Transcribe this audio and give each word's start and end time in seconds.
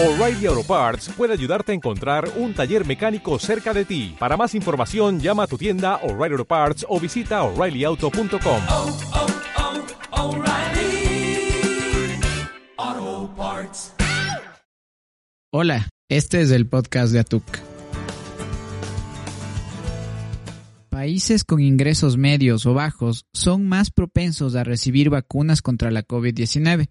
O'Reilly 0.00 0.46
Auto 0.46 0.62
Parts 0.62 1.08
puede 1.16 1.32
ayudarte 1.32 1.72
a 1.72 1.74
encontrar 1.74 2.30
un 2.36 2.54
taller 2.54 2.86
mecánico 2.86 3.36
cerca 3.40 3.74
de 3.74 3.84
ti. 3.84 4.14
Para 4.16 4.36
más 4.36 4.54
información, 4.54 5.18
llama 5.18 5.42
a 5.42 5.46
tu 5.48 5.58
tienda 5.58 5.96
O'Reilly 6.04 6.34
Auto 6.34 6.44
Parts 6.44 6.86
o 6.88 7.00
visita 7.00 7.42
oreillyauto.com. 7.42 8.62
oh, 8.68 8.98
oh, 12.76 13.34
Parts. 13.36 13.92
Hola, 15.52 15.88
este 16.08 16.42
es 16.42 16.52
el 16.52 16.68
podcast 16.68 17.12
de 17.12 17.18
Atuk. 17.18 17.42
Países 20.90 21.42
con 21.42 21.60
ingresos 21.60 22.16
medios 22.16 22.66
o 22.66 22.74
bajos 22.74 23.24
son 23.34 23.66
más 23.66 23.90
propensos 23.90 24.54
a 24.54 24.62
recibir 24.62 25.10
vacunas 25.10 25.60
contra 25.60 25.90
la 25.90 26.04
COVID-19. 26.04 26.86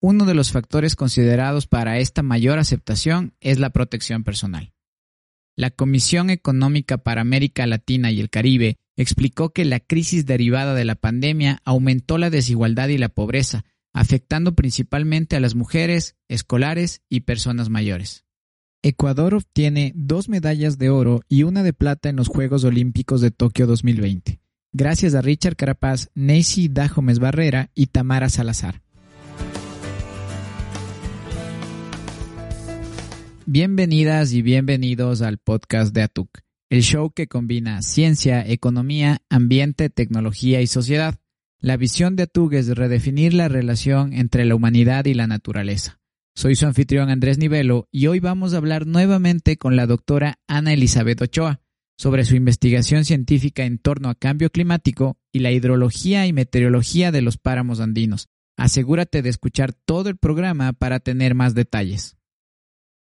Uno 0.00 0.26
de 0.26 0.34
los 0.34 0.52
factores 0.52 0.94
considerados 0.94 1.66
para 1.66 1.98
esta 1.98 2.22
mayor 2.22 2.60
aceptación 2.60 3.34
es 3.40 3.58
la 3.58 3.70
protección 3.70 4.22
personal. 4.22 4.72
La 5.56 5.70
Comisión 5.70 6.30
Económica 6.30 6.98
para 6.98 7.20
América 7.20 7.66
Latina 7.66 8.12
y 8.12 8.20
el 8.20 8.30
Caribe 8.30 8.76
explicó 8.96 9.50
que 9.50 9.64
la 9.64 9.80
crisis 9.80 10.24
derivada 10.24 10.74
de 10.74 10.84
la 10.84 10.94
pandemia 10.94 11.60
aumentó 11.64 12.16
la 12.16 12.30
desigualdad 12.30 12.88
y 12.88 12.98
la 12.98 13.08
pobreza, 13.08 13.64
afectando 13.92 14.54
principalmente 14.54 15.34
a 15.34 15.40
las 15.40 15.56
mujeres, 15.56 16.14
escolares 16.28 17.02
y 17.08 17.20
personas 17.20 17.68
mayores. 17.68 18.24
Ecuador 18.82 19.34
obtiene 19.34 19.92
dos 19.96 20.28
medallas 20.28 20.78
de 20.78 20.90
oro 20.90 21.22
y 21.28 21.42
una 21.42 21.64
de 21.64 21.72
plata 21.72 22.08
en 22.08 22.14
los 22.14 22.28
Juegos 22.28 22.62
Olímpicos 22.62 23.20
de 23.20 23.32
Tokio 23.32 23.66
2020, 23.66 24.40
gracias 24.72 25.16
a 25.16 25.22
Richard 25.22 25.56
Carapaz, 25.56 26.10
Nancy 26.14 26.68
Dajomes 26.68 27.18
Barrera 27.18 27.72
y 27.74 27.86
Tamara 27.86 28.28
Salazar. 28.28 28.80
Bienvenidas 33.50 34.34
y 34.34 34.42
bienvenidos 34.42 35.22
al 35.22 35.38
podcast 35.38 35.94
de 35.94 36.02
Atuk, 36.02 36.40
el 36.68 36.82
show 36.82 37.12
que 37.12 37.28
combina 37.28 37.80
ciencia, 37.80 38.46
economía, 38.46 39.22
ambiente, 39.30 39.88
tecnología 39.88 40.60
y 40.60 40.66
sociedad. 40.66 41.14
La 41.58 41.78
visión 41.78 42.14
de 42.14 42.24
Atuk 42.24 42.52
es 42.52 42.68
redefinir 42.68 43.32
la 43.32 43.48
relación 43.48 44.12
entre 44.12 44.44
la 44.44 44.54
humanidad 44.54 45.06
y 45.06 45.14
la 45.14 45.26
naturaleza. 45.26 45.98
Soy 46.34 46.56
su 46.56 46.66
anfitrión 46.66 47.08
Andrés 47.08 47.38
Nivelo 47.38 47.88
y 47.90 48.08
hoy 48.08 48.20
vamos 48.20 48.52
a 48.52 48.58
hablar 48.58 48.86
nuevamente 48.86 49.56
con 49.56 49.76
la 49.76 49.86
doctora 49.86 50.38
Ana 50.46 50.74
Elizabeth 50.74 51.22
Ochoa 51.22 51.62
sobre 51.96 52.26
su 52.26 52.36
investigación 52.36 53.06
científica 53.06 53.64
en 53.64 53.78
torno 53.78 54.10
a 54.10 54.14
cambio 54.14 54.50
climático 54.50 55.16
y 55.32 55.38
la 55.38 55.52
hidrología 55.52 56.26
y 56.26 56.34
meteorología 56.34 57.12
de 57.12 57.22
los 57.22 57.38
páramos 57.38 57.80
andinos. 57.80 58.28
Asegúrate 58.58 59.22
de 59.22 59.30
escuchar 59.30 59.72
todo 59.72 60.10
el 60.10 60.18
programa 60.18 60.74
para 60.74 61.00
tener 61.00 61.34
más 61.34 61.54
detalles. 61.54 62.17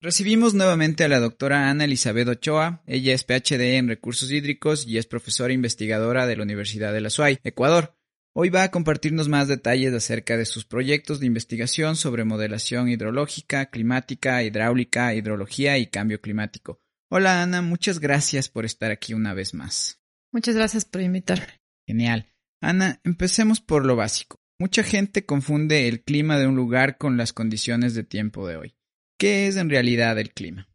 Recibimos 0.03 0.53
nuevamente 0.53 1.05
a 1.05 1.09
la 1.09 1.21
doctora 1.21 1.71
Ana 1.71 1.85
Elizabeth 1.85 2.27
Ochoa. 2.27 2.83
Ella 2.89 3.15
es 3.15 3.23
PhD 3.23 3.77
en 3.77 3.87
recursos 3.87 4.33
hídricos 4.33 4.85
y 4.85 4.99
es 4.99 5.07
profesora 5.07 5.53
investigadora 5.53 6.27
de 6.27 6.35
la 6.35 6.43
Universidad 6.43 6.93
de 6.93 7.01
la 7.01 7.09
SUAY, 7.09 7.39
Ecuador. 7.45 7.97
Hoy 8.35 8.49
va 8.49 8.65
a 8.65 8.73
compartirnos 8.73 9.29
más 9.29 9.47
detalles 9.47 9.95
acerca 9.95 10.37
de 10.37 10.45
sus 10.45 10.65
proyectos 10.65 11.21
de 11.21 11.27
investigación 11.27 11.95
sobre 11.95 12.25
modelación 12.25 12.89
hidrológica, 12.89 13.67
climática, 13.67 14.43
hidráulica, 14.43 15.15
hidrología 15.15 15.79
y 15.79 15.87
cambio 15.87 16.21
climático. 16.21 16.81
Hola 17.09 17.41
Ana, 17.41 17.63
muchas 17.63 18.01
gracias 18.01 18.49
por 18.49 18.65
estar 18.65 18.91
aquí 18.91 19.15
una 19.15 19.35
vez 19.35 19.55
más. 19.55 20.01
Muchas 20.33 20.57
gracias 20.57 20.85
por 20.85 21.01
invitarme. 21.01 21.61
Genial. 21.87 22.27
Ana, 22.61 23.01
empecemos 23.05 23.61
por 23.61 23.87
lo 23.87 23.95
básico. 23.95 24.41
Mucha 24.59 24.83
gente 24.83 25.25
confunde 25.25 25.87
el 25.87 26.03
clima 26.03 26.41
de 26.41 26.49
un 26.49 26.57
lugar 26.57 26.99
con 26.99 27.17
las 27.17 27.33
condiciones 27.33 27.95
de 27.95 28.03
tiempo 28.03 28.49
de 28.49 28.57
hoy. 28.57 28.75
¿Qué 29.23 29.47
es 29.47 29.55
en 29.57 29.71
realidad 29.71 30.19
el 30.19 30.33
clima? 30.33 30.69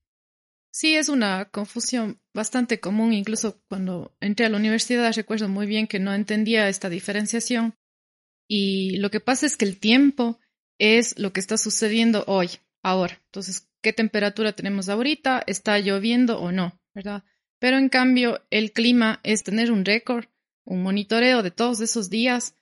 Sí, 0.72 0.96
es 0.96 1.10
una 1.10 1.50
confusión 1.50 2.22
bastante 2.34 2.80
común. 2.80 3.12
Incluso 3.12 3.62
cuando 3.68 4.16
entré 4.22 4.46
a 4.46 4.50
la 4.50 4.56
universidad 4.56 5.14
recuerdo 5.14 5.50
muy 5.50 5.68
bien 5.68 5.86
que 5.86 6.00
no 6.00 6.14
entendía 6.14 6.70
esta 6.70 6.88
diferenciación. 6.88 7.76
Y 8.48 9.00
lo 9.00 9.12
que 9.12 9.20
pasa 9.20 9.46
es 9.46 9.58
que 9.58 9.66
el 9.66 9.78
tiempo 9.78 10.40
es 10.80 11.20
lo 11.20 11.34
que 11.34 11.42
está 11.42 11.58
sucediendo 11.58 12.24
hoy, 12.26 12.52
ahora. 12.84 13.22
Entonces, 13.26 13.68
¿qué 13.82 13.92
temperatura 13.92 14.54
tenemos 14.54 14.88
ahorita? 14.88 15.44
¿Está 15.46 15.78
lloviendo 15.80 16.40
o 16.40 16.54
no? 16.54 16.80
¿Verdad? 16.96 17.26
Pero 17.60 17.78
en 17.78 17.90
cambio, 17.90 18.48
el 18.50 18.72
clima 18.72 19.20
es 19.24 19.44
tener 19.44 19.74
un 19.74 19.84
récord, 19.84 20.28
un 20.64 20.84
monitoreo 20.84 21.44
de 21.44 21.52
todos 21.52 21.82
esos 21.82 22.10
días, 22.10 22.56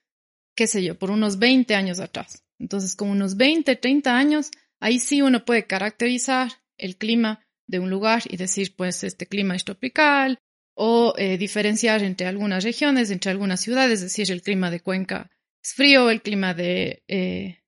qué 0.56 0.66
sé 0.66 0.84
yo, 0.84 0.98
por 0.98 1.12
unos 1.12 1.38
20 1.38 1.76
años 1.76 2.00
atrás. 2.00 2.44
Entonces, 2.58 2.96
con 2.96 3.10
unos 3.12 3.38
20, 3.38 3.76
30 3.76 4.18
años, 4.18 4.50
ahí 4.80 5.00
sí 5.00 5.22
uno 5.22 5.46
puede 5.46 5.66
caracterizar 5.66 6.52
el 6.78 6.98
clima 6.98 7.46
de 7.68 7.80
un 7.80 7.90
lugar 7.90 8.24
y 8.30 8.38
decir, 8.38 8.76
pues, 8.76 9.04
este 9.04 9.26
clima 9.26 9.56
es 9.56 9.66
tropical, 9.66 10.40
o 10.76 11.14
eh, 11.18 11.38
diferenciar 11.38 12.04
entre 12.04 12.28
algunas 12.28 12.64
regiones, 12.64 13.10
entre 13.10 13.32
algunas 13.32 13.62
ciudades, 13.62 14.02
es 14.02 14.12
decir, 14.12 14.32
el 14.32 14.42
clima 14.42 14.70
de 14.70 14.82
Cuenca 14.82 15.32
es 15.64 15.74
frío, 15.74 16.10
el 16.10 16.22
clima 16.22 16.54
de 16.54 17.04
eh, 17.08 17.64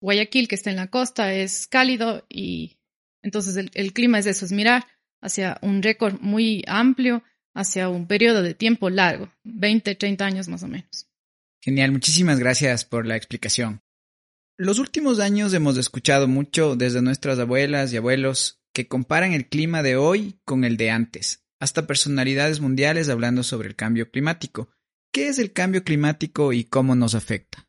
Guayaquil, 0.00 0.48
que 0.48 0.54
está 0.54 0.70
en 0.70 0.76
la 0.76 0.86
costa, 0.86 1.34
es 1.34 1.66
cálido, 1.66 2.24
y 2.28 2.78
entonces 3.22 3.56
el, 3.56 3.70
el 3.74 3.92
clima 3.92 4.18
es 4.18 4.26
eso, 4.26 4.46
es 4.46 4.52
mirar 4.52 4.86
hacia 5.20 5.58
un 5.60 5.82
récord 5.82 6.20
muy 6.20 6.64
amplio, 6.66 7.22
hacia 7.54 7.88
un 7.88 8.06
periodo 8.06 8.42
de 8.42 8.54
tiempo 8.54 8.88
largo, 8.90 9.32
20, 9.44 9.94
30 9.96 10.24
años 10.24 10.48
más 10.48 10.62
o 10.62 10.68
menos. 10.68 11.08
Genial, 11.60 11.90
muchísimas 11.90 12.38
gracias 12.38 12.84
por 12.84 13.06
la 13.06 13.16
explicación. 13.16 13.82
Los 14.58 14.78
últimos 14.78 15.20
años 15.20 15.52
hemos 15.52 15.76
escuchado 15.76 16.28
mucho 16.28 16.76
desde 16.76 17.02
nuestras 17.02 17.38
abuelas 17.38 17.92
y 17.92 17.98
abuelos 17.98 18.62
que 18.72 18.88
comparan 18.88 19.34
el 19.34 19.48
clima 19.50 19.82
de 19.82 19.96
hoy 19.96 20.40
con 20.46 20.64
el 20.64 20.78
de 20.78 20.90
antes, 20.90 21.44
hasta 21.60 21.86
personalidades 21.86 22.60
mundiales 22.60 23.10
hablando 23.10 23.42
sobre 23.42 23.68
el 23.68 23.76
cambio 23.76 24.10
climático. 24.10 24.70
¿Qué 25.12 25.28
es 25.28 25.38
el 25.38 25.52
cambio 25.52 25.84
climático 25.84 26.54
y 26.54 26.64
cómo 26.64 26.94
nos 26.94 27.14
afecta? 27.14 27.68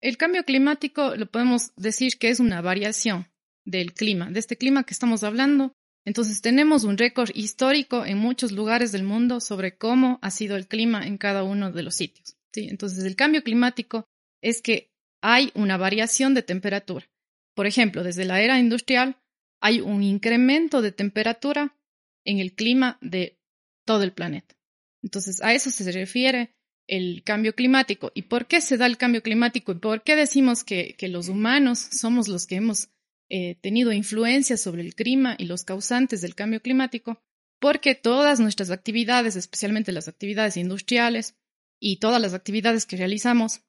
El 0.00 0.16
cambio 0.16 0.44
climático 0.44 1.14
lo 1.14 1.30
podemos 1.30 1.72
decir 1.76 2.18
que 2.18 2.30
es 2.30 2.40
una 2.40 2.60
variación 2.60 3.28
del 3.64 3.92
clima, 3.94 4.32
de 4.32 4.40
este 4.40 4.56
clima 4.56 4.82
que 4.82 4.94
estamos 4.94 5.22
hablando. 5.22 5.74
Entonces 6.04 6.40
tenemos 6.40 6.82
un 6.82 6.98
récord 6.98 7.30
histórico 7.34 8.04
en 8.04 8.18
muchos 8.18 8.50
lugares 8.50 8.90
del 8.90 9.04
mundo 9.04 9.40
sobre 9.40 9.76
cómo 9.76 10.18
ha 10.22 10.32
sido 10.32 10.56
el 10.56 10.66
clima 10.66 11.06
en 11.06 11.18
cada 11.18 11.44
uno 11.44 11.70
de 11.70 11.84
los 11.84 11.94
sitios. 11.94 12.36
¿sí? 12.52 12.66
Entonces 12.68 13.04
el 13.04 13.14
cambio 13.14 13.44
climático 13.44 14.06
es 14.42 14.60
que 14.60 14.89
hay 15.20 15.50
una 15.54 15.76
variación 15.76 16.34
de 16.34 16.42
temperatura. 16.42 17.08
Por 17.54 17.66
ejemplo, 17.66 18.02
desde 18.02 18.24
la 18.24 18.40
era 18.40 18.58
industrial 18.58 19.16
hay 19.60 19.80
un 19.80 20.02
incremento 20.02 20.80
de 20.82 20.92
temperatura 20.92 21.76
en 22.24 22.38
el 22.38 22.54
clima 22.54 22.98
de 23.00 23.38
todo 23.84 24.02
el 24.02 24.12
planeta. 24.12 24.56
Entonces, 25.02 25.42
a 25.42 25.52
eso 25.54 25.70
se 25.70 25.90
refiere 25.92 26.54
el 26.86 27.22
cambio 27.22 27.54
climático. 27.54 28.10
¿Y 28.14 28.22
por 28.22 28.46
qué 28.46 28.60
se 28.60 28.76
da 28.76 28.86
el 28.86 28.96
cambio 28.96 29.22
climático? 29.22 29.72
¿Y 29.72 29.76
por 29.76 30.02
qué 30.02 30.16
decimos 30.16 30.64
que, 30.64 30.96
los 31.02 31.28
humanos 31.28 31.78
somos 31.78 32.28
los 32.28 32.46
que 32.46 32.56
hemos 32.56 32.88
eh, 33.28 33.56
tenido 33.60 33.92
influencia 33.92 34.56
sobre 34.56 34.82
el 34.82 34.94
clima 34.94 35.36
y 35.38 35.44
los 35.44 35.64
causantes 35.64 36.20
del 36.20 36.34
cambio 36.34 36.60
climático? 36.60 37.22
Porque 37.60 37.94
todas 37.94 38.40
nuestras 38.40 38.70
actividades, 38.70 39.36
especialmente 39.36 39.92
las 39.92 40.08
actividades 40.08 40.56
industriales 40.56 41.36
y 41.78 41.98
todas 41.98 42.20
las 42.20 42.34
actividades 42.34 42.86
que 42.86 42.96
realizamos, 42.96 43.62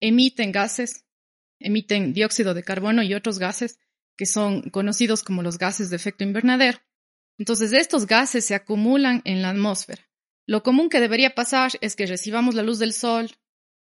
emiten 0.00 0.52
gases, 0.52 1.04
emiten 1.58 2.12
dióxido 2.12 2.54
de 2.54 2.62
carbono 2.62 3.02
y 3.02 3.14
otros 3.14 3.38
gases 3.38 3.78
que 4.16 4.26
son 4.26 4.70
conocidos 4.70 5.22
como 5.22 5.42
los 5.42 5.58
gases 5.58 5.90
de 5.90 5.96
efecto 5.96 6.24
invernadero. 6.24 6.78
Entonces, 7.38 7.72
estos 7.72 8.06
gases 8.06 8.44
se 8.44 8.54
acumulan 8.54 9.22
en 9.24 9.42
la 9.42 9.50
atmósfera. 9.50 10.08
Lo 10.44 10.62
común 10.62 10.88
que 10.88 11.00
debería 11.00 11.34
pasar 11.34 11.72
es 11.80 11.94
que 11.94 12.06
recibamos 12.06 12.54
la 12.54 12.62
luz 12.62 12.78
del 12.78 12.92
sol, 12.92 13.30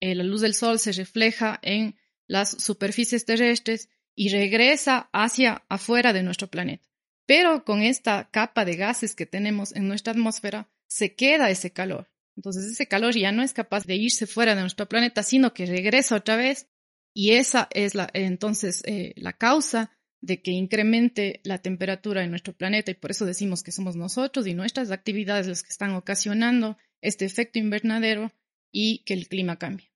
eh, 0.00 0.14
la 0.14 0.22
luz 0.22 0.40
del 0.40 0.54
sol 0.54 0.78
se 0.78 0.92
refleja 0.92 1.58
en 1.62 1.96
las 2.26 2.50
superficies 2.62 3.24
terrestres 3.24 3.88
y 4.14 4.28
regresa 4.28 5.08
hacia 5.12 5.64
afuera 5.68 6.12
de 6.12 6.22
nuestro 6.22 6.48
planeta. 6.48 6.88
Pero 7.26 7.64
con 7.64 7.82
esta 7.82 8.28
capa 8.30 8.64
de 8.64 8.76
gases 8.76 9.14
que 9.14 9.26
tenemos 9.26 9.74
en 9.74 9.88
nuestra 9.88 10.12
atmósfera, 10.12 10.68
se 10.86 11.14
queda 11.14 11.50
ese 11.50 11.72
calor. 11.72 12.10
Entonces 12.40 12.72
ese 12.72 12.86
calor 12.86 13.14
ya 13.14 13.32
no 13.32 13.42
es 13.42 13.52
capaz 13.52 13.84
de 13.84 13.96
irse 13.96 14.26
fuera 14.26 14.54
de 14.54 14.62
nuestro 14.62 14.88
planeta, 14.88 15.22
sino 15.22 15.52
que 15.52 15.66
regresa 15.66 16.16
otra 16.16 16.36
vez 16.36 16.68
y 17.14 17.32
esa 17.32 17.68
es 17.70 17.94
la, 17.94 18.08
entonces 18.14 18.82
eh, 18.86 19.12
la 19.16 19.34
causa 19.34 19.92
de 20.22 20.40
que 20.40 20.50
incremente 20.50 21.42
la 21.44 21.58
temperatura 21.58 22.24
en 22.24 22.30
nuestro 22.30 22.54
planeta 22.54 22.90
y 22.90 22.94
por 22.94 23.10
eso 23.10 23.26
decimos 23.26 23.62
que 23.62 23.72
somos 23.72 23.94
nosotros 23.94 24.46
y 24.46 24.54
nuestras 24.54 24.90
actividades 24.90 25.48
las 25.48 25.62
que 25.62 25.68
están 25.68 25.90
ocasionando 25.90 26.78
este 27.02 27.26
efecto 27.26 27.58
invernadero 27.58 28.32
y 28.72 29.04
que 29.04 29.12
el 29.12 29.28
clima 29.28 29.58
cambie. 29.58 29.92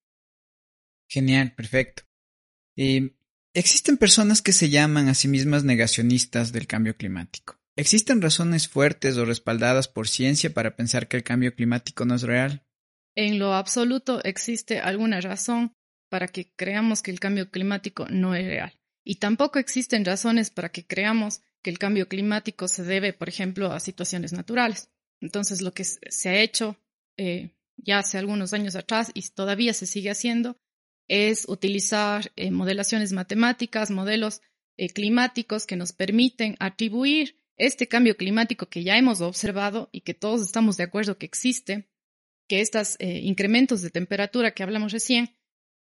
Genial, 1.08 1.54
perfecto. 1.54 2.02
Existen 3.54 3.96
personas 3.96 4.42
que 4.42 4.52
se 4.52 4.68
llaman 4.68 5.08
a 5.08 5.14
sí 5.14 5.28
mismas 5.28 5.64
negacionistas 5.64 6.52
del 6.52 6.66
cambio 6.66 6.94
climático. 6.94 7.58
¿Existen 7.76 8.22
razones 8.22 8.68
fuertes 8.68 9.16
o 9.16 9.24
respaldadas 9.24 9.88
por 9.88 10.06
ciencia 10.06 10.54
para 10.54 10.76
pensar 10.76 11.08
que 11.08 11.16
el 11.16 11.24
cambio 11.24 11.54
climático 11.54 12.04
no 12.04 12.14
es 12.14 12.22
real? 12.22 12.64
En 13.16 13.38
lo 13.38 13.54
absoluto 13.54 14.22
existe 14.22 14.80
alguna 14.80 15.20
razón 15.20 15.72
para 16.08 16.28
que 16.28 16.52
creamos 16.54 17.02
que 17.02 17.10
el 17.10 17.18
cambio 17.18 17.50
climático 17.50 18.06
no 18.08 18.34
es 18.34 18.44
real. 18.44 18.72
y 19.06 19.16
tampoco 19.16 19.58
existen 19.58 20.02
razones 20.02 20.48
para 20.48 20.70
que 20.70 20.86
creamos 20.86 21.42
que 21.62 21.68
el 21.68 21.78
cambio 21.78 22.08
climático 22.08 22.68
se 22.68 22.84
debe, 22.84 23.12
por 23.12 23.28
ejemplo, 23.28 23.70
a 23.72 23.80
situaciones 23.80 24.32
naturales. 24.32 24.88
Entonces, 25.20 25.60
lo 25.60 25.72
que 25.72 25.84
se 25.84 26.28
ha 26.28 26.40
hecho 26.40 26.76
eh, 27.18 27.50
ya 27.76 27.98
hace 27.98 28.16
algunos 28.16 28.54
años 28.54 28.76
atrás 28.76 29.10
y 29.12 29.28
todavía 29.30 29.74
se 29.74 29.86
sigue 29.86 30.10
haciendo 30.10 30.56
es 31.08 31.46
utilizar 31.48 32.32
eh, 32.36 32.50
modelaciones 32.50 33.12
matemáticas, 33.12 33.90
modelos 33.90 34.40
eh, 34.78 34.88
climáticos 34.88 35.66
que 35.66 35.76
nos 35.76 35.92
permiten 35.92 36.56
atribuir 36.58 37.43
este 37.56 37.88
cambio 37.88 38.16
climático 38.16 38.66
que 38.66 38.82
ya 38.82 38.96
hemos 38.96 39.20
observado 39.20 39.88
y 39.92 40.00
que 40.02 40.14
todos 40.14 40.42
estamos 40.42 40.76
de 40.76 40.84
acuerdo 40.84 41.18
que 41.18 41.26
existe, 41.26 41.88
que 42.48 42.60
estos 42.60 42.96
incrementos 43.00 43.80
de 43.82 43.90
temperatura 43.90 44.52
que 44.52 44.62
hablamos 44.62 44.92
recién 44.92 45.36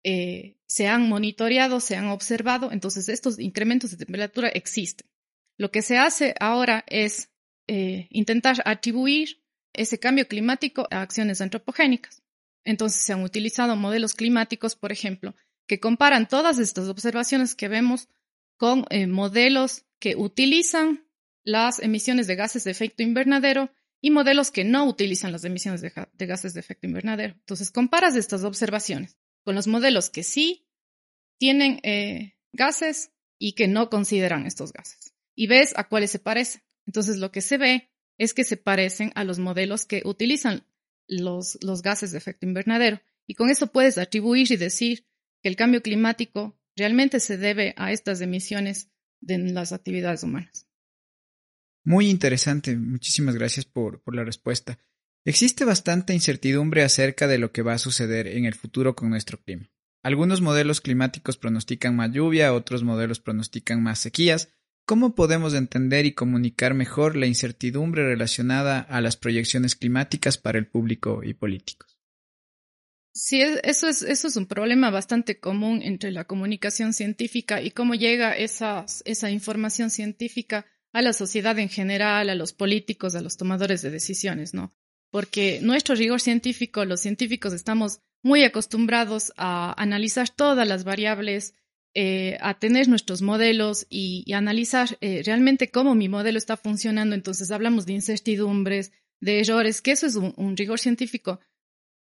se 0.05 0.87
han 0.87 1.09
monitoreado, 1.09 1.81
se 1.81 1.97
han 1.97 2.07
observado, 2.09 2.71
entonces 2.71 3.09
estos 3.09 3.41
incrementos 3.41 3.91
de 3.91 3.97
temperatura 3.97 4.49
existen. 4.49 5.09
Lo 5.57 5.71
que 5.71 5.83
se 5.83 5.99
hace 5.99 6.35
ahora 6.39 6.85
es 6.87 7.31
eh, 7.67 8.07
intentar 8.11 8.63
atribuir 8.65 9.43
ese 9.73 9.99
cambio 9.99 10.29
climático 10.29 10.87
a 10.91 11.03
acciones 11.03 11.41
antropogénicas. 11.41 12.23
Entonces 12.65 13.03
se 13.03 13.13
han 13.13 13.23
utilizado 13.23 13.77
modelos 13.77 14.15
climáticos, 14.15 14.77
por 14.77 14.93
ejemplo, 14.93 15.35
que 15.67 15.81
comparan 15.81 16.29
todas 16.29 16.59
estas 16.59 16.89
observaciones 16.89 17.55
que 17.55 17.69
vemos 17.69 18.09
con 18.57 18.85
eh, 18.91 19.07
modelos 19.07 19.85
que 19.99 20.17
utilizan 20.17 21.06
las 21.47 21.79
emisiones 21.79 22.27
de 22.27 22.35
gases 22.35 22.65
de 22.65 22.73
efecto 22.73 23.05
invernadero 23.05 23.71
y 24.01 24.11
modelos 24.11 24.51
que 24.51 24.65
no 24.65 24.85
utilizan 24.85 25.31
las 25.31 25.45
emisiones 25.45 25.81
de, 25.81 25.93
gases 26.27 26.55
de 26.55 26.61
efecto 26.61 26.89
invernadero. 26.89 27.35
Entonces 27.35 27.71
comparas 27.71 28.17
estas 28.17 28.43
observaciones 28.43 29.17
con 29.45 29.55
los 29.55 29.69
modelos 29.69 30.11
que 30.11 30.25
sí 30.25 30.67
tienen 31.39 31.79
eh, 31.85 32.35
gases 32.53 33.13
y 33.39 33.53
que 33.53 33.69
no 33.69 33.91
consideran 33.91 34.45
estos 34.45 34.73
gases 34.73 35.15
y 35.37 35.47
ves 35.47 35.73
a 35.77 35.85
cuáles 35.85 36.11
se 36.11 36.19
parecen. 36.19 36.63
Entonces 36.85 37.19
lo 37.19 37.31
que 37.31 37.41
se 37.41 37.59
ve 37.59 37.91
es 38.19 38.35
que 38.35 38.43
se 38.43 38.57
parecen 38.57 39.13
a 39.15 39.23
los 39.23 39.39
modelos 39.39 39.87
que 39.87 40.03
utilizan 40.05 40.67
los, 41.07 41.59
los 41.63 41.81
gases 41.81 42.11
de 42.11 42.19
efecto 42.19 42.45
invernadero. 42.45 43.01
Y 43.29 43.35
con 43.35 43.51
eso 43.51 43.69
puedes 43.69 43.99
atribuir 43.99 44.51
y 44.51 44.57
decir 44.57 45.07
que 45.43 45.49
el 45.49 45.55
cambio 45.55 45.81
climático 45.81 46.59
realmente 46.75 47.21
se 47.21 47.37
debe 47.37 47.73
a 47.77 47.93
estas 47.93 48.21
emisiones 48.21 48.91
de 49.21 49.39
las 49.39 49.73
actividades 49.73 50.25
humanas. 50.25 50.66
Muy 51.87 52.11
interesante. 52.11 52.77
Muchísimas 52.77 53.37
gracias 53.37 53.65
por, 53.65 54.03
la 54.13 54.25
respuesta. 54.25 54.79
Existe 55.25 55.65
bastante 55.65 56.13
incertidumbre 56.13 56.83
acerca 56.83 57.27
de 57.27 57.39
lo 57.39 57.53
que 57.53 57.63
va 57.63 57.75
a 57.75 57.79
suceder 57.79 58.27
en 58.27 58.45
el 58.45 58.55
futuro 58.55 58.95
con 58.95 59.09
nuestro 59.09 59.41
clima. 59.41 59.71
Algunos 60.03 60.41
modelos 60.41 60.81
climáticos 60.81 61.39
pronostican 61.39 61.97
más 61.97 62.13
lluvia, 62.13 62.53
otros 62.53 62.83
modelos 62.83 63.21
pronostican 63.21 63.83
más 63.83 64.01
sequías, 64.01 64.51
¿Cómo 64.89 65.17
podemos 65.17 65.53
entender 65.55 66.07
y 66.07 66.13
comunicar 66.13 66.73
mejor 66.73 67.17
la 67.17 67.27
incertidumbre 67.27 68.05
relacionada 68.05 68.79
a 68.79 69.01
las 69.01 69.17
proyecciones 69.17 69.75
climáticas 69.75 70.39
para 70.39 70.59
el 70.59 70.69
público 70.69 71.25
y 71.25 71.35
políticos? 71.35 71.99
Sí, 73.13 73.43
eso 73.43 73.89
es, 73.89 74.03
eso 74.03 74.29
es 74.29 74.37
un 74.37 74.47
problema 74.47 74.91
bastante 74.91 75.41
común 75.41 75.83
entre 75.83 76.13
la 76.13 76.23
comunicación 76.23 76.93
científica 76.93 77.61
y 77.61 77.73
cómo 77.73 77.97
llega 77.97 78.37
esa 78.37 78.87
información 79.29 79.91
científica 79.91 80.67
a 80.97 81.03
la 81.03 81.13
sociedad 81.13 81.59
en 81.59 81.69
general, 81.69 82.31
a 82.31 82.35
los 82.35 82.55
políticos, 82.55 83.15
a 83.15 83.21
los 83.21 83.37
tomadores 83.37 83.83
de 83.83 83.91
decisiones, 83.91 84.55
¿no? 84.55 84.73
Porque 85.11 85.61
nuestro 85.61 85.95
rigor 85.95 86.23
científico, 86.23 86.87
los 86.87 87.03
científicos 87.03 87.53
estamos 87.53 88.01
muy 88.23 88.45
acostumbrados 88.45 89.31
a 89.37 89.75
analizar 89.77 90.31
todas 90.31 90.67
las 90.67 90.85
variables 90.85 91.55
eh, 91.95 92.39
a 92.41 92.59
tener 92.59 92.89
nuestros 92.89 93.21
modelos 93.21 93.87
y, 93.91 94.33
analizar 94.33 94.97
eh, 95.03 95.23
realmente 95.23 95.71
cómo 95.71 95.95
mi 95.95 96.09
modelo 96.09 96.39
está 96.39 96.57
funcionando. 96.57 97.15
Entonces 97.15 97.51
hablamos 97.51 97.85
de 97.85 97.93
incertidumbres, 97.93 98.93
de 99.21 99.41
errores, 99.41 99.83
que 99.83 99.93
eso 99.93 100.07
es 100.07 100.17
un, 100.17 100.57
rigor 100.57 100.79
científico 100.79 101.41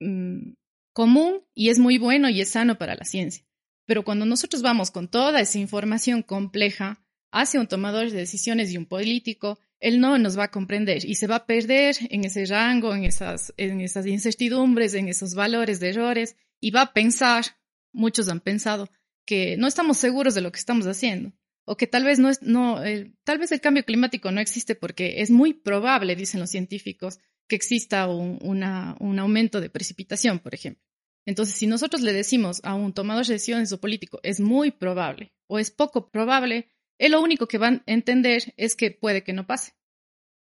mm, 0.01 0.53
común 0.95 1.43
y 1.55 1.69
es 1.69 1.79
muy 1.79 1.99
bueno 1.99 2.31
y 2.31 2.41
es 2.41 2.49
sano 2.49 2.79
para 2.79 2.95
la 2.95 3.05
ciencia. 3.05 3.45
Pero 3.85 4.05
cuando 4.05 4.25
nosotros 4.25 4.63
vamos 4.63 4.91
con 4.91 5.09
toda 5.09 5.39
esa 5.43 5.59
información 5.59 6.23
compleja 6.23 7.05
hacia 7.33 7.61
un 7.61 7.67
tomador 7.67 8.11
de 8.11 8.19
decisiones 8.19 8.73
y 8.73 8.77
un 8.77 8.87
político, 8.87 9.59
él 9.79 10.01
no 10.01 10.19
nos 10.19 10.39
va 10.39 10.45
a 10.45 10.51
comprender 10.51 11.05
y 11.05 11.15
se 11.15 11.27
va 11.27 11.37
a 11.37 11.47
perder 11.47 11.97
en 12.11 12.25
ese 12.25 12.45
rango, 12.47 12.95
en 12.95 13.05
esas, 13.05 13.53
en 13.57 13.81
esas 13.81 14.07
incertidumbres, 14.07 14.95
en 14.95 15.09
esos 15.09 15.35
valores 15.35 15.81
de 15.81 15.91
errores 15.91 16.37
y 16.61 16.71
va 16.71 16.83
a 16.83 16.93
pensar, 16.93 17.45
muchos 17.93 18.29
han 18.29 18.41
pensado, 18.41 18.91
que 19.25 19.57
no 19.57 19.67
estamos 19.67 19.99
seguros 19.99 20.35
de 20.35 20.41
lo 20.41 20.53
que 20.53 20.59
estamos 20.59 20.87
haciendo 20.87 21.33
o 21.65 21.77
que 21.77 21.87
tal 21.87 22.05
vez 22.05 22.19
no 22.19 22.29
es, 22.29 22.43
no, 22.43 22.81
tal 23.25 23.39
vez 23.39 23.53
el 23.53 23.61
cambio 23.61 23.85
climático 23.85 24.31
no 24.33 24.41
existe 24.41 24.75
porque 24.75 25.23
es 25.23 25.31
muy 25.31 25.55
probable, 25.55 26.17
dicen 26.17 26.41
los 26.41 26.51
científicos, 26.51 27.19
que 27.49 27.57
exista 27.57 28.09
un, 28.09 28.39
un 28.43 29.19
aumento 29.19 29.61
de 29.61 29.71
precipitación, 29.71 30.39
por 30.39 30.55
ejemplo. 30.55 30.85
Entonces, 31.27 31.55
si 31.55 31.67
nosotros 31.67 32.03
le 32.03 32.13
decimos 32.13 32.61
a 32.65 32.75
un 32.75 32.93
tomador 32.93 33.27
de 33.27 33.35
decisiones 33.35 33.73
o 33.73 33.81
político 33.81 34.21
es 34.23 34.41
muy 34.41 34.71
probable 34.71 35.33
o 35.47 35.59
es 35.59 35.71
poco 35.71 36.11
probable, 36.11 36.71
él 37.01 37.13
lo 37.13 37.23
único 37.23 37.49
que 37.49 37.57
va 37.57 37.69
a 37.69 37.83
entender 37.87 38.53
es 38.59 38.77
que 38.77 38.91
puede 38.91 39.25
que 39.25 39.33
no 39.33 39.47
pase. 39.47 39.73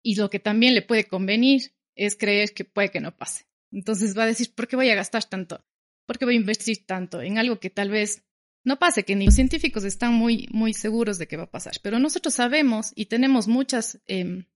Y 0.02 0.16
lo 0.16 0.28
que 0.28 0.40
también 0.40 0.74
le 0.74 0.82
puede 0.82 1.04
convenir 1.04 1.72
es 1.94 2.16
creer 2.16 2.52
que 2.52 2.64
puede 2.64 2.90
que 2.90 3.00
no 3.00 3.16
pase. 3.16 3.46
Entonces 3.70 4.18
va 4.18 4.24
a 4.24 4.26
decir, 4.26 4.52
¿por 4.52 4.66
qué 4.66 4.74
voy 4.74 4.90
a 4.90 4.96
gastar 4.96 5.24
tanto? 5.24 5.64
¿Por 6.04 6.18
qué 6.18 6.24
voy 6.24 6.34
a 6.34 6.38
invertir 6.40 6.84
tanto 6.84 7.22
en 7.22 7.38
algo 7.38 7.60
que 7.60 7.70
tal 7.70 7.90
vez 7.90 8.24
no 8.64 8.80
pase, 8.80 9.04
que 9.04 9.14
ni 9.14 9.26
los 9.26 9.34
científicos 9.36 9.84
están 9.84 10.14
muy, 10.14 10.48
muy 10.50 10.74
seguros 10.74 11.16
de 11.18 11.28
qué 11.28 11.36
va 11.36 11.44
a 11.44 11.50
pasar, 11.50 11.74
pero 11.80 12.00
nosotros 12.00 12.34
sabemos 12.34 12.92
y 12.96 13.06
tenemos 13.06 13.46
muchas, 13.46 14.00
em, 14.06 14.46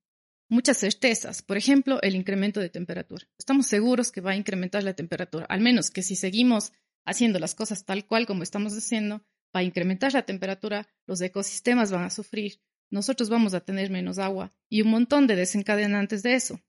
muchas 0.49 0.79
certezas. 0.79 1.43
Por 1.43 1.57
ejemplo, 1.57 2.01
el 2.03 2.17
incremento 2.17 2.59
de 2.59 2.69
temperatura. 2.69 3.29
Estamos 3.39 3.67
seguros 3.69 4.11
que 4.11 4.21
va 4.21 4.33
a 4.33 4.37
incrementar 4.37 4.83
la 4.83 4.95
temperatura, 4.95 5.47
al 5.49 5.61
menos 5.61 5.91
que 5.91 6.03
si 6.03 6.17
seguimos 6.17 6.73
haciendo 7.05 7.39
las 7.39 7.55
cosas 7.55 7.85
tal 7.85 8.07
cual 8.07 8.27
como 8.27 8.43
estamos 8.43 8.77
haciendo, 8.77 9.25
va 9.57 9.61
a 9.61 9.65
incrementar 9.65 10.13
la 10.13 10.27
temperatura, 10.27 10.87
los 11.07 11.21
ecosistemas 11.23 11.91
van 11.91 12.05
a 12.05 12.11
sufrir, 12.11 12.61
nosotros 12.91 13.31
vamos 13.31 13.55
a 13.55 13.61
tener 13.61 13.91
menos 13.91 14.19
agua 14.19 14.53
y 14.69 14.83
un 14.83 14.91
montón 14.91 15.27
de 15.27 15.35
desencadenantes 15.35 16.23
de 16.23 16.35
eso. 16.35 16.61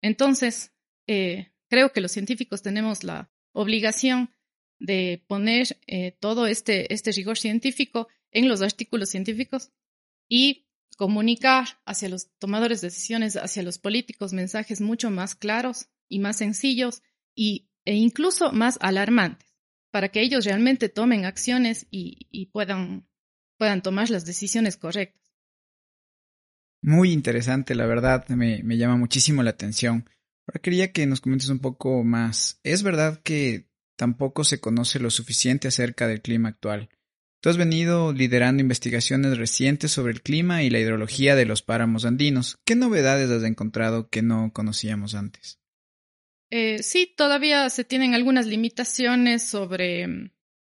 Entonces, 0.00 0.72
eh, 1.06 1.52
creo 1.68 1.92
que 1.92 2.00
los 2.00 2.12
científicos 2.12 2.62
tenemos 2.62 3.04
la 3.04 3.30
obligación 3.52 4.30
de 4.78 5.22
poner 5.28 5.78
eh, 5.86 6.16
todo 6.18 6.46
este, 6.46 6.92
este 6.94 7.12
rigor 7.12 7.38
científico 7.38 8.08
en 8.32 8.48
los 8.48 8.62
artículos 8.62 9.10
científicos 9.10 9.70
y 10.26 10.66
comunicar 10.96 11.80
hacia 11.84 12.08
los 12.08 12.30
tomadores 12.38 12.80
de 12.80 12.88
decisiones, 12.88 13.36
hacia 13.36 13.62
los 13.62 13.78
políticos, 13.78 14.32
mensajes 14.32 14.80
mucho 14.80 15.10
más 15.10 15.34
claros 15.34 15.88
y 16.08 16.18
más 16.20 16.36
sencillos 16.36 17.02
y, 17.34 17.68
e 17.84 17.94
incluso 17.94 18.52
más 18.52 18.78
alarmantes, 18.80 19.49
para 19.90 20.10
que 20.10 20.22
ellos 20.22 20.44
realmente 20.44 20.88
tomen 20.88 21.24
acciones 21.24 21.86
y, 21.90 22.46
puedan, 22.52 23.06
tomar 23.82 24.10
las 24.10 24.24
decisiones 24.24 24.76
correctas. 24.76 25.20
Muy 26.82 27.12
interesante, 27.12 27.74
la 27.74 27.86
verdad, 27.86 28.26
me, 28.28 28.62
me 28.62 28.78
llama 28.78 28.96
muchísimo 28.96 29.42
la 29.42 29.50
atención. 29.50 30.08
Ahora 30.46 30.60
quería 30.62 30.92
que 30.92 31.06
nos 31.06 31.20
comentes 31.20 31.50
un 31.50 31.58
poco 31.58 32.02
más. 32.04 32.58
¿Es 32.62 32.82
verdad 32.82 33.20
que 33.22 33.70
tampoco 34.00 34.44
se 34.44 34.60
conoce 34.60 34.98
lo 34.98 35.10
suficiente 35.10 35.68
acerca 35.68 36.08
del 36.08 36.22
clima 36.22 36.48
actual. 36.48 36.88
Tú 37.42 37.50
has 37.50 37.58
venido 37.58 38.14
liderando 38.14 38.62
investigaciones 38.62 39.36
recientes 39.36 39.90
sobre 39.90 40.14
el 40.14 40.22
clima 40.22 40.62
y 40.62 40.70
la 40.70 40.78
hidrología 40.78 41.36
de 41.36 41.44
los 41.44 41.60
páramos 41.60 42.06
andinos. 42.06 42.56
¿Qué 42.64 42.76
novedades 42.76 43.30
has 43.30 43.42
encontrado 43.42 44.08
que 44.08 44.22
no 44.22 44.52
conocíamos 44.54 45.14
antes? 45.14 45.59
Eh, 46.50 46.82
sí, 46.82 47.12
todavía 47.16 47.70
se 47.70 47.84
tienen 47.84 48.14
algunas 48.14 48.46
limitaciones 48.46 49.44
sobre 49.44 50.06
mm, 50.06 50.30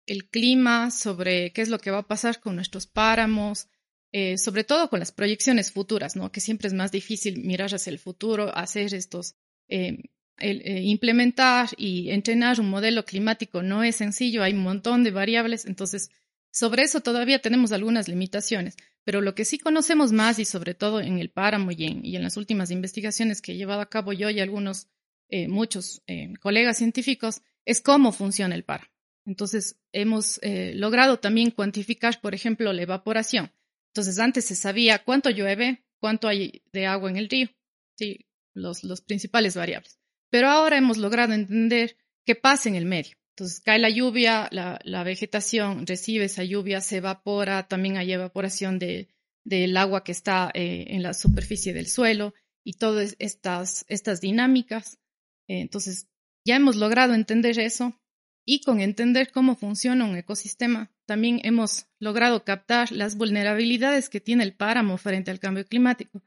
el 0.08 0.29
clima, 0.29 0.91
sobre 0.91 1.51
qué 1.51 1.62
es 1.62 1.70
lo 1.70 1.79
que 1.79 1.91
va 1.91 2.00
a 2.00 2.08
pasar 2.08 2.39
con 2.39 2.55
nuestros 2.55 2.88
páramos, 2.88 3.67
eh, 4.12 4.38
sobre 4.38 4.63
todo 4.63 4.89
con 4.89 5.00
las 5.00 5.12
proyecciones 5.12 5.72
futuras, 5.72 6.15
¿no? 6.15 6.32
Que 6.32 6.39
siempre 6.39 6.67
es 6.67 6.74
más 6.74 6.91
difícil 6.91 7.44
mirar 7.44 7.74
hacia 7.74 7.91
el 7.91 8.00
futuro, 8.00 8.55
hacer 8.55 8.94
estos 8.94 9.36
eh, 9.67 10.82
implementar 10.82 11.70
y 11.77 12.10
entrenar 12.12 12.60
un 12.60 12.70
modelo 12.70 13.05
climático 13.05 13.63
no 13.63 13.84
es 13.84 13.96
sencillo, 13.96 14.44
hay 14.44 14.51
un 14.53 14.63
montón 14.63 15.03
de 15.05 15.12
variables, 15.12 15.65
entonces 15.65 16.12
sobre 16.51 16.84
eso 16.84 17.01
todavía 17.01 17.39
tenemos 17.39 17.72
algunas 17.72 18.08
limitaciones, 18.08 18.75
pero 19.05 19.22
lo 19.22 19.36
que 19.36 19.46
sí 19.46 19.60
conocemos 19.60 20.12
más 20.12 20.39
y 20.39 20.46
sobre 20.46 20.74
todo 20.74 21.00
en 21.00 21.20
el 21.20 21.29
páramo 21.29 21.72
y 21.72 21.86
en, 21.86 22.24
las 22.24 22.38
últimas 22.38 22.72
investigaciones 22.72 23.41
que 23.41 23.53
he 23.53 23.55
llevado 23.55 23.82
a 23.82 23.89
cabo 23.89 24.12
yo 24.13 24.29
y 24.29 24.39
algunos, 24.39 24.88
eh, 25.29 25.48
muchos 25.48 26.01
eh, 26.08 26.34
colegas 26.39 26.77
científicos, 26.77 27.41
es 27.65 27.82
cómo 27.82 28.12
funciona 28.12 28.55
el 28.55 28.63
páramo. 28.63 28.91
Entonces, 29.25 29.79
hemos 29.91 30.39
logrado 30.44 31.17
también 31.17 31.50
cuantificar, 31.50 32.22
por 32.22 32.36
ejemplo, 32.36 32.72
la 32.74 32.84
evaporación. 32.84 33.51
Entonces, 33.88 34.20
antes 34.20 34.46
se 34.46 34.53
sabía 34.53 35.03
cuánto 35.03 35.32
llueve, 35.32 35.84
cuánto 36.00 36.27
hay 36.27 36.62
de 36.72 36.86
agua 36.86 37.10
en 37.10 37.17
el 37.17 37.27
río, 37.27 37.50
¿sí? 37.98 38.27
los, 38.53 38.84
los 38.84 39.01
principales 39.01 39.55
variables. 39.55 39.98
Pero 40.29 40.50
ahora 40.50 40.77
hemos 40.77 40.98
logrado 40.98 41.34
entender 41.34 41.98
qué 42.24 42.36
pasa 42.36 42.70
en 42.70 42.75
el 42.75 42.86
medio. 42.86 43.15
Entonces 43.36 43.60
cae 43.60 43.79
la 43.79 43.89
lluvia, 43.89 44.48
la, 44.51 44.79
la 44.84 45.03
vegetación 45.03 45.86
recibe 45.86 46.25
esa 46.25 46.44
lluvia, 46.44 46.79
se 46.79 46.98
evapora, 46.98 47.67
también 47.67 47.98
hay 47.98 48.13
evaporación 48.13 48.79
de, 48.79 49.10
del 49.44 49.75
agua 49.77 50.03
que 50.03 50.13
está 50.13 50.51
eh, 50.53 50.86
en 50.89 51.03
la 51.03 51.13
superficie 51.13 51.74
del 51.74 51.88
suelo 51.88 52.34
y 52.63 52.74
todas 52.74 53.15
estas, 53.20 53.86
estas 53.89 54.22
dinámicas. 54.22 55.00
Eh, 55.48 55.60
entonces, 55.60 56.08
ya 56.46 56.56
hemos 56.56 56.75
logrado 56.75 57.14
entender 57.14 57.60
eso 57.60 58.00
y 58.46 58.62
con 58.62 58.80
entender 58.80 59.32
cómo 59.32 59.56
funciona 59.56 60.06
un 60.06 60.16
ecosistema, 60.16 60.92
también 61.06 61.40
hemos 61.44 61.88
logrado 62.00 62.44
captar 62.44 62.92
las 62.92 63.18
vulnerabilidades 63.18 64.10
que 64.10 64.22
tiene 64.22 64.44
el 64.44 64.56
páramo 64.56 64.98
frente 64.98 65.32
al 65.32 65.40
cambio 65.40 65.66
climático, 65.66 66.24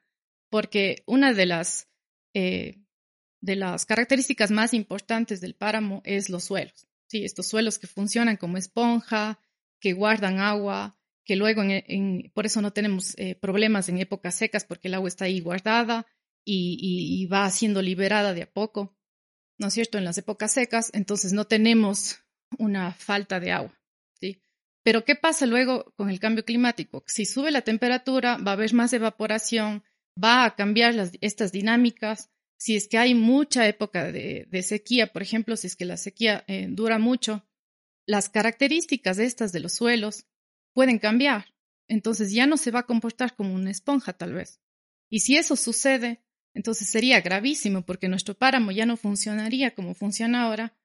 porque 0.51 1.03
una 1.07 1.33
de 1.33 1.47
las, 1.47 1.89
eh, 2.35 2.79
de 3.41 3.57
las 3.57 3.87
características 3.87 4.51
más 4.51 4.75
importantes 4.75 5.41
del 5.41 5.55
páramo 5.55 6.03
es 6.05 6.29
los 6.29 6.45
suelos. 6.45 6.89
¿sí? 7.07 7.25
Estos 7.25 7.47
suelos 7.47 7.79
que 7.79 7.87
funcionan 7.87 8.37
como 8.37 8.57
esponja, 8.57 9.39
que 9.81 9.93
guardan 9.93 10.41
agua, 10.41 10.99
que 11.25 11.37
luego, 11.37 11.63
por 12.33 12.47
eso 12.47 12.63
no 12.63 12.73
tenemos 12.73 13.15
eh, 13.19 13.35
problemas 13.35 13.89
en 13.91 13.99
épocas 13.99 14.35
secas, 14.35 14.65
porque 14.65 14.89
el 14.89 14.95
agua 14.95 15.09
está 15.09 15.27
ahí 15.27 15.41
guardada 15.41 16.07
y, 16.43 17.27
va 17.27 17.51
siendo 17.51 17.83
liberada 17.83 18.33
de 18.33 18.43
a 18.43 18.51
poco, 18.51 18.97
¿no 19.59 19.69
es 19.69 19.75
cierto? 19.75 19.99
En 19.99 20.05
las 20.05 20.19
épocas 20.19 20.53
secas, 20.53 20.91
entonces 20.95 21.33
no 21.33 21.47
tenemos 21.47 22.21
una 22.59 22.93
falta 22.93 23.41
de 23.41 23.53
agua, 23.53 23.79
¿sí? 24.21 24.41
Pero 24.83 25.05
¿qué 25.05 25.17
pasa 25.17 25.47
luego 25.47 25.93
con 25.97 26.09
el 26.09 26.21
cambio 26.21 26.45
climático? 26.45 27.05
Si 27.07 27.27
sube 27.27 27.51
la 27.51 27.63
temperatura, 27.63 28.39
va 28.39 28.53
a 28.53 28.55
haber 28.55 28.73
más 28.73 28.93
evaporación, 28.93 29.85
va 30.23 30.45
a 30.45 30.55
cambiar 30.57 30.95
estas 31.21 31.53
dinámicas. 31.53 32.31
Si 32.57 32.75
es 32.75 32.89
que 32.89 32.99
hay 32.99 33.15
mucha 33.15 33.69
época 33.69 34.11
de, 34.11 34.63
sequía, 34.63 35.13
por 35.13 35.23
ejemplo, 35.23 35.57
si 35.57 35.67
es 35.67 35.77
que 35.77 35.85
la 35.85 35.97
sequía 35.97 36.45
eh, 36.49 36.67
dura 36.71 36.99
mucho, 36.99 37.47
las 38.07 38.29
características 38.29 39.19
estas 39.19 39.53
de 39.53 39.61
los 39.61 39.75
suelos 39.75 40.27
pueden 40.73 40.99
cambiar. 40.99 41.55
Entonces 41.89 42.33
ya 42.33 42.47
no 42.47 42.57
se 42.57 42.71
va 42.71 42.81
a 42.81 42.87
comportar 42.87 43.35
como 43.37 43.55
una 43.55 43.71
esponja 43.71 44.13
tal 44.13 44.33
vez. 44.33 44.61
Y 45.11 45.21
si 45.21 45.37
eso 45.37 45.57
sucede, 45.57 46.23
entonces 46.59 46.89
sería 46.89 47.21
gravísimo 47.21 47.83
porque 47.83 48.09
nuestro 48.09 48.35
páramo 48.35 48.73
ya 48.73 48.85
no 48.85 48.97
funcionaría 48.97 49.77
como 49.77 49.95
funciona 49.95 50.43
ahora 50.43 50.77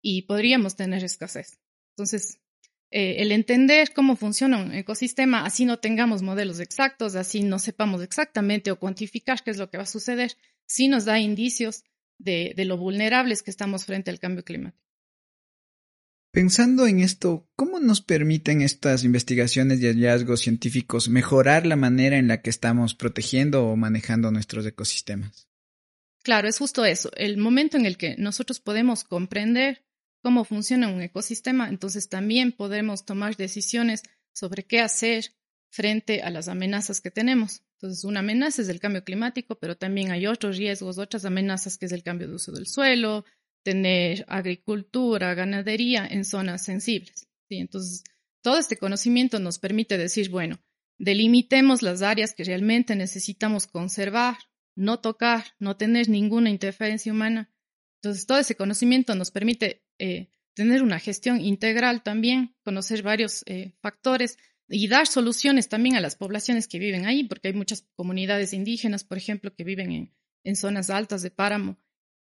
y 0.00 0.22
podríamos 0.22 0.74
tener 0.74 1.04
escasez. 1.04 1.60
Entonces, 1.90 2.40
eh, 2.90 3.16
el 3.18 3.30
entender 3.30 3.92
cómo 3.92 4.16
funciona 4.16 4.56
un 4.56 4.72
ecosistema, 4.72 5.44
así 5.44 5.66
no 5.66 5.80
tengamos 5.80 6.22
modelos 6.22 6.60
exactos, 6.60 7.14
así 7.14 7.42
no 7.42 7.58
sepamos 7.58 8.02
exactamente 8.02 8.70
o 8.70 8.78
cuantificar 8.78 9.44
qué 9.44 9.50
es 9.50 9.58
lo 9.58 9.68
que 9.68 9.76
va 9.76 9.82
a 9.82 9.86
suceder, 9.86 10.32
sí 10.64 10.88
nos 10.88 11.04
da 11.04 11.20
indicios 11.20 11.84
de 12.16 12.64
lo 12.64 12.78
vulnerables 12.78 13.42
que 13.42 13.50
estamos 13.50 13.84
frente 13.84 14.10
al 14.10 14.18
cambio 14.18 14.44
climático. 14.44 14.87
Pensando 16.38 16.86
en 16.86 17.00
esto, 17.00 17.48
¿cómo 17.56 17.80
nos 17.80 18.00
permiten 18.00 18.62
estas 18.62 19.02
investigaciones 19.02 19.80
y 19.80 19.86
hallazgos 19.88 20.38
científicos 20.38 21.08
mejorar 21.08 21.66
la 21.66 21.74
manera 21.74 22.16
en 22.16 22.28
la 22.28 22.42
que 22.42 22.50
estamos 22.50 22.94
protegiendo 22.94 23.66
o 23.66 23.74
manejando 23.74 24.30
nuestros 24.30 24.64
ecosistemas? 24.64 25.48
Claro, 26.22 26.46
es 26.46 26.56
justo 26.56 26.84
eso. 26.84 27.10
El 27.16 27.38
momento 27.38 27.76
en 27.76 27.86
el 27.86 27.96
que 27.96 28.14
nosotros 28.18 28.60
podemos 28.60 29.02
comprender 29.02 29.84
cómo 30.22 30.44
funciona 30.44 30.86
un 30.86 31.02
ecosistema, 31.02 31.68
entonces 31.68 32.08
también 32.08 32.52
podemos 32.52 33.04
tomar 33.04 33.34
decisiones 33.34 34.04
sobre 34.32 34.62
qué 34.62 34.78
hacer 34.78 35.32
frente 35.70 36.22
a 36.22 36.30
las 36.30 36.46
amenazas 36.46 37.00
que 37.00 37.10
tenemos. 37.10 37.62
Entonces, 37.78 38.04
una 38.04 38.20
amenaza 38.20 38.62
es 38.62 38.68
el 38.68 38.78
cambio 38.78 39.02
climático, 39.02 39.58
pero 39.58 39.76
también 39.76 40.12
hay 40.12 40.28
otros 40.28 40.56
riesgos, 40.56 40.98
otras 40.98 41.24
amenazas 41.24 41.78
que 41.78 41.86
es 41.86 41.92
el 41.92 42.04
cambio 42.04 42.28
de 42.28 42.34
uso 42.34 42.52
del 42.52 42.68
suelo, 42.68 43.24
tener 43.62 44.24
agricultura, 44.28 45.34
ganadería 45.34 46.06
en 46.06 46.24
zonas 46.24 46.64
sensibles. 46.64 47.28
¿sí? 47.48 47.58
Entonces, 47.58 48.04
todo 48.42 48.58
este 48.58 48.76
conocimiento 48.76 49.38
nos 49.38 49.58
permite 49.58 49.98
decir, 49.98 50.30
bueno, 50.30 50.60
delimitemos 50.98 51.82
las 51.82 52.02
áreas 52.02 52.34
que 52.34 52.44
realmente 52.44 52.96
necesitamos 52.96 53.66
conservar, 53.66 54.36
no 54.74 55.00
tocar, 55.00 55.44
no 55.58 55.76
tener 55.76 56.08
ninguna 56.08 56.50
interferencia 56.50 57.12
humana. 57.12 57.50
Entonces, 58.00 58.26
todo 58.26 58.38
ese 58.38 58.54
conocimiento 58.54 59.14
nos 59.14 59.30
permite 59.30 59.84
eh, 59.98 60.28
tener 60.54 60.82
una 60.82 60.98
gestión 60.98 61.40
integral 61.40 62.02
también, 62.02 62.54
conocer 62.64 63.02
varios 63.02 63.42
eh, 63.46 63.74
factores 63.80 64.38
y 64.68 64.86
dar 64.88 65.06
soluciones 65.06 65.68
también 65.68 65.96
a 65.96 66.00
las 66.00 66.16
poblaciones 66.16 66.68
que 66.68 66.78
viven 66.78 67.06
ahí, 67.06 67.24
porque 67.24 67.48
hay 67.48 67.54
muchas 67.54 67.86
comunidades 67.94 68.52
indígenas, 68.52 69.02
por 69.04 69.18
ejemplo, 69.18 69.54
que 69.54 69.64
viven 69.64 70.14
en 70.44 70.56
zonas 70.56 70.90
altas 70.90 71.22
de 71.22 71.30
páramo 71.30 71.78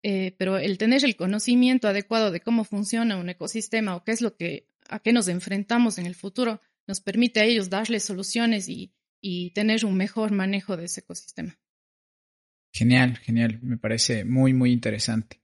eh, 0.08 0.36
pero 0.38 0.60
el 0.60 0.78
tener 0.78 1.04
el 1.04 1.16
conocimiento 1.16 1.88
adecuado 1.88 2.30
de 2.30 2.40
cómo 2.40 2.64
funciona 2.64 3.18
un 3.18 3.28
ecosistema 3.28 3.96
o 3.96 4.04
qué 4.04 4.12
es 4.12 4.22
lo 4.22 4.36
que, 4.36 4.70
a 4.88 5.00
qué 5.00 5.12
nos 5.12 5.28
enfrentamos 5.28 5.98
en 5.98 6.06
el 6.06 6.14
futuro, 6.14 6.62
nos 6.86 7.02
permite 7.02 7.40
a 7.40 7.44
ellos 7.44 7.72
darles 7.72 8.04
soluciones 8.04 8.70
y, 8.70 8.94
y 9.20 9.50
tener 9.56 9.84
un 9.84 9.98
mejor 9.98 10.32
manejo 10.32 10.78
de 10.78 10.86
ese 10.86 11.00
ecosistema. 11.00 11.58
Genial, 12.72 13.18
genial. 13.18 13.60
Me 13.64 13.80
parece 13.80 14.26
muy, 14.26 14.54
muy 14.54 14.72
interesante. 14.72 15.42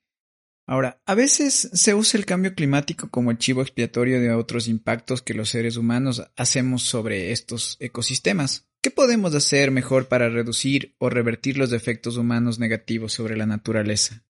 Ahora, 0.68 1.02
a 1.08 1.16
veces 1.16 1.72
se 1.74 1.96
usa 1.96 2.20
el 2.20 2.28
cambio 2.28 2.54
climático 2.54 3.10
como 3.10 3.32
el 3.32 3.40
chivo 3.40 3.64
expiatorio 3.64 4.22
de 4.22 4.32
otros 4.32 4.68
impactos 4.68 5.24
que 5.24 5.34
los 5.34 5.50
seres 5.50 5.76
humanos 5.76 6.30
hacemos 6.38 6.84
sobre 6.84 7.32
estos 7.32 7.78
ecosistemas. 7.80 8.70
¿Qué 8.84 8.92
podemos 8.92 9.34
hacer 9.34 9.72
mejor 9.72 10.08
para 10.08 10.30
reducir 10.30 10.96
o 11.00 11.10
revertir 11.10 11.58
los 11.58 11.74
efectos 11.74 12.18
humanos 12.18 12.60
negativos 12.60 13.12
sobre 13.12 13.36
la 13.36 13.48
naturaleza? 13.48 14.24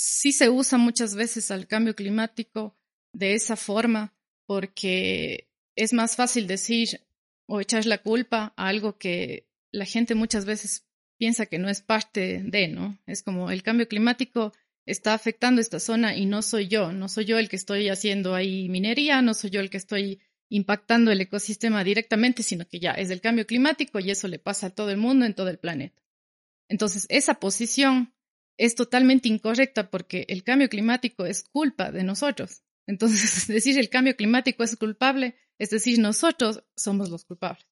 Sí 0.00 0.30
se 0.30 0.48
usa 0.48 0.78
muchas 0.78 1.16
veces 1.16 1.50
al 1.50 1.66
cambio 1.66 1.96
climático 1.96 2.78
de 3.12 3.34
esa 3.34 3.56
forma 3.56 4.14
porque 4.46 5.50
es 5.74 5.92
más 5.92 6.14
fácil 6.14 6.46
decir 6.46 7.04
o 7.48 7.60
echar 7.60 7.84
la 7.84 7.98
culpa 7.98 8.54
a 8.56 8.68
algo 8.68 8.96
que 8.96 9.48
la 9.72 9.86
gente 9.86 10.14
muchas 10.14 10.44
veces 10.44 10.86
piensa 11.18 11.46
que 11.46 11.58
no 11.58 11.68
es 11.68 11.82
parte 11.82 12.42
de, 12.44 12.68
¿no? 12.68 12.96
Es 13.06 13.24
como 13.24 13.50
el 13.50 13.64
cambio 13.64 13.88
climático 13.88 14.52
está 14.86 15.14
afectando 15.14 15.60
esta 15.60 15.80
zona 15.80 16.16
y 16.16 16.26
no 16.26 16.42
soy 16.42 16.68
yo, 16.68 16.92
no 16.92 17.08
soy 17.08 17.24
yo 17.24 17.38
el 17.38 17.48
que 17.48 17.56
estoy 17.56 17.88
haciendo 17.88 18.36
ahí 18.36 18.68
minería, 18.68 19.20
no 19.20 19.34
soy 19.34 19.50
yo 19.50 19.60
el 19.60 19.68
que 19.68 19.78
estoy 19.78 20.20
impactando 20.48 21.10
el 21.10 21.20
ecosistema 21.20 21.82
directamente, 21.82 22.44
sino 22.44 22.68
que 22.68 22.78
ya 22.78 22.92
es 22.92 23.10
el 23.10 23.20
cambio 23.20 23.46
climático 23.46 23.98
y 23.98 24.12
eso 24.12 24.28
le 24.28 24.38
pasa 24.38 24.68
a 24.68 24.70
todo 24.70 24.90
el 24.90 24.96
mundo 24.96 25.26
en 25.26 25.34
todo 25.34 25.48
el 25.48 25.58
planeta. 25.58 26.00
Entonces, 26.68 27.06
esa 27.08 27.34
posición 27.34 28.14
es 28.58 28.74
totalmente 28.74 29.28
incorrecta 29.28 29.88
porque 29.88 30.26
el 30.28 30.42
cambio 30.42 30.68
climático 30.68 31.24
es 31.24 31.44
culpa 31.44 31.90
de 31.90 32.04
nosotros. 32.04 32.62
Entonces, 32.86 33.46
decir 33.48 33.78
el 33.78 33.88
cambio 33.88 34.16
climático 34.16 34.64
es 34.64 34.76
culpable, 34.76 35.36
es 35.58 35.70
decir, 35.70 35.98
nosotros 35.98 36.64
somos 36.76 37.08
los 37.08 37.24
culpables. 37.24 37.66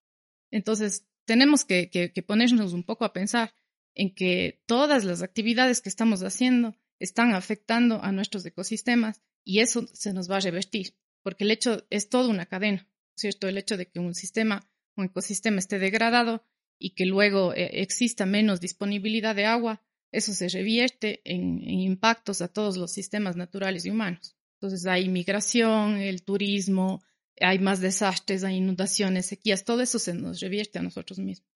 Entonces, 0.51 1.07
tenemos 1.25 1.65
que, 1.65 1.91
ponernos 2.27 2.73
un 2.73 2.85
poco 2.85 3.05
a 3.05 3.13
pensar 3.13 3.53
en 3.95 4.15
que 4.15 4.63
todas 4.67 5.05
las 5.05 5.23
actividades 5.23 5.81
que 5.81 5.89
estamos 5.89 6.23
haciendo 6.23 6.77
están 6.99 7.35
afectando 7.35 8.03
a 8.03 8.13
nuestros 8.13 8.47
ecosistemas 8.47 9.21
y 9.45 9.61
eso 9.61 9.87
se 9.93 10.13
nos 10.13 10.31
va 10.31 10.37
a 10.37 10.41
revertir, 10.41 10.95
porque 11.23 11.45
el 11.45 11.51
hecho 11.51 11.85
es 11.91 12.09
toda 12.09 12.29
una 12.29 12.47
cadena, 12.47 12.89
¿cierto? 13.17 13.49
El 13.49 13.59
hecho 13.59 13.77
de 13.77 13.87
que 13.87 13.99
un 13.99 14.15
sistema, 14.15 14.69
un 14.97 15.07
ecosistema 15.07 15.59
esté 15.59 15.79
degradado 15.79 16.45
y 16.79 16.91
que 16.91 17.07
luego 17.07 17.55
eh, 17.55 17.83
exista 17.83 18.27
menos 18.27 18.61
disponibilidad 18.61 19.35
de 19.35 19.47
agua, 19.47 19.83
eso 20.17 20.33
se 20.33 20.49
revierte 20.49 21.21
en, 21.25 21.63
impactos 21.63 22.41
a 22.41 22.49
todos 22.49 22.79
los 22.79 22.91
sistemas 22.91 23.37
naturales 23.37 23.85
y 23.85 23.91
humanos. 23.91 24.35
Entonces 24.55 24.87
hay 24.87 25.11
migración, 25.11 25.97
el 25.97 26.23
turismo, 26.23 27.03
hay 27.39 27.59
más 27.59 27.81
desastres, 27.81 28.43
hay 28.43 28.57
inundaciones, 28.57 29.27
sequías, 29.27 29.65
todo 29.65 29.83
eso 29.83 29.99
se 29.99 30.15
nos 30.15 30.41
revierte 30.41 30.79
a 30.79 30.83
nosotros 30.83 31.19
mismos. 31.19 31.47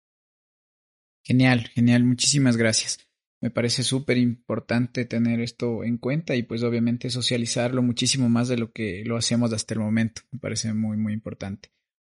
Genial, 1.25 1.69
genial, 1.69 2.05
muchísimas 2.05 2.59
gracias. 2.59 2.99
Me 3.41 3.51
parece 3.51 3.83
súper 3.83 4.19
importante 4.19 5.07
tener 5.07 5.41
esto 5.41 5.83
en 5.83 5.97
cuenta 5.97 6.37
y 6.37 6.43
pues 6.43 6.63
obviamente 6.63 7.09
socializarlo 7.09 7.83
muchísimo 7.83 8.29
más 8.29 8.49
de 8.49 8.59
lo 8.59 8.73
que 8.73 9.03
lo 9.07 9.17
hacemos 9.17 9.55
hasta 9.55 9.73
el 9.73 9.81
momento. 9.81 10.21
Me 10.31 10.39
parece 10.39 10.75
muy, 10.75 10.99
muy 10.99 11.15
importante. 11.15 11.71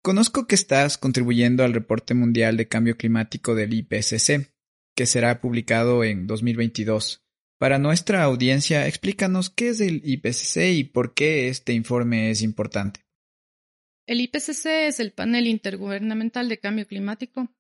Conozco 0.01 0.48
que 0.48 0.55
estás 0.55 0.98
contribuyendo 0.98 1.63
al 1.63 1.74
reporte 1.74 2.15
mundial 2.15 2.57
de 2.57 2.67
cambio 2.67 2.98
climático 2.98 3.53
del 3.53 3.75
IPCC 3.75 4.50
que 5.01 5.08
será 5.08 5.41
publicado 5.41 6.03
en 6.03 6.27
2022. 6.27 7.24
Para 7.58 7.79
nuestra 7.79 8.22
audiencia, 8.22 8.86
explícanos 8.86 9.50
qué 9.50 9.70
es 9.70 9.81
el 9.81 10.03
IPCC 10.05 10.75
y 10.75 10.84
por 10.84 11.15
qué 11.15 11.48
este 11.48 11.74
informe 11.74 12.29
es 12.29 12.43
importante. 12.43 13.01
El 14.05 14.22
IPCC 14.22 14.67
es 14.89 15.00
el 15.00 15.12
panel 15.12 15.48
intergubernamental 15.48 16.50
de 16.50 16.60
cambio 16.60 16.86
climático. 16.86 17.51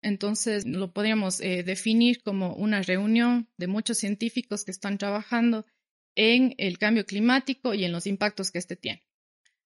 Entonces, 0.00 0.64
lo 0.64 0.92
podríamos 0.92 1.40
eh, 1.40 1.64
definir 1.64 2.22
como 2.22 2.54
una 2.54 2.82
reunión 2.82 3.48
de 3.56 3.66
muchos 3.66 3.98
científicos 3.98 4.64
que 4.64 4.70
están 4.70 4.96
trabajando 4.96 5.66
en 6.14 6.54
el 6.56 6.78
cambio 6.78 7.04
climático 7.04 7.74
y 7.74 7.84
en 7.84 7.90
los 7.90 8.06
impactos 8.06 8.52
que 8.52 8.58
éste 8.58 8.76
tiene. 8.76 9.02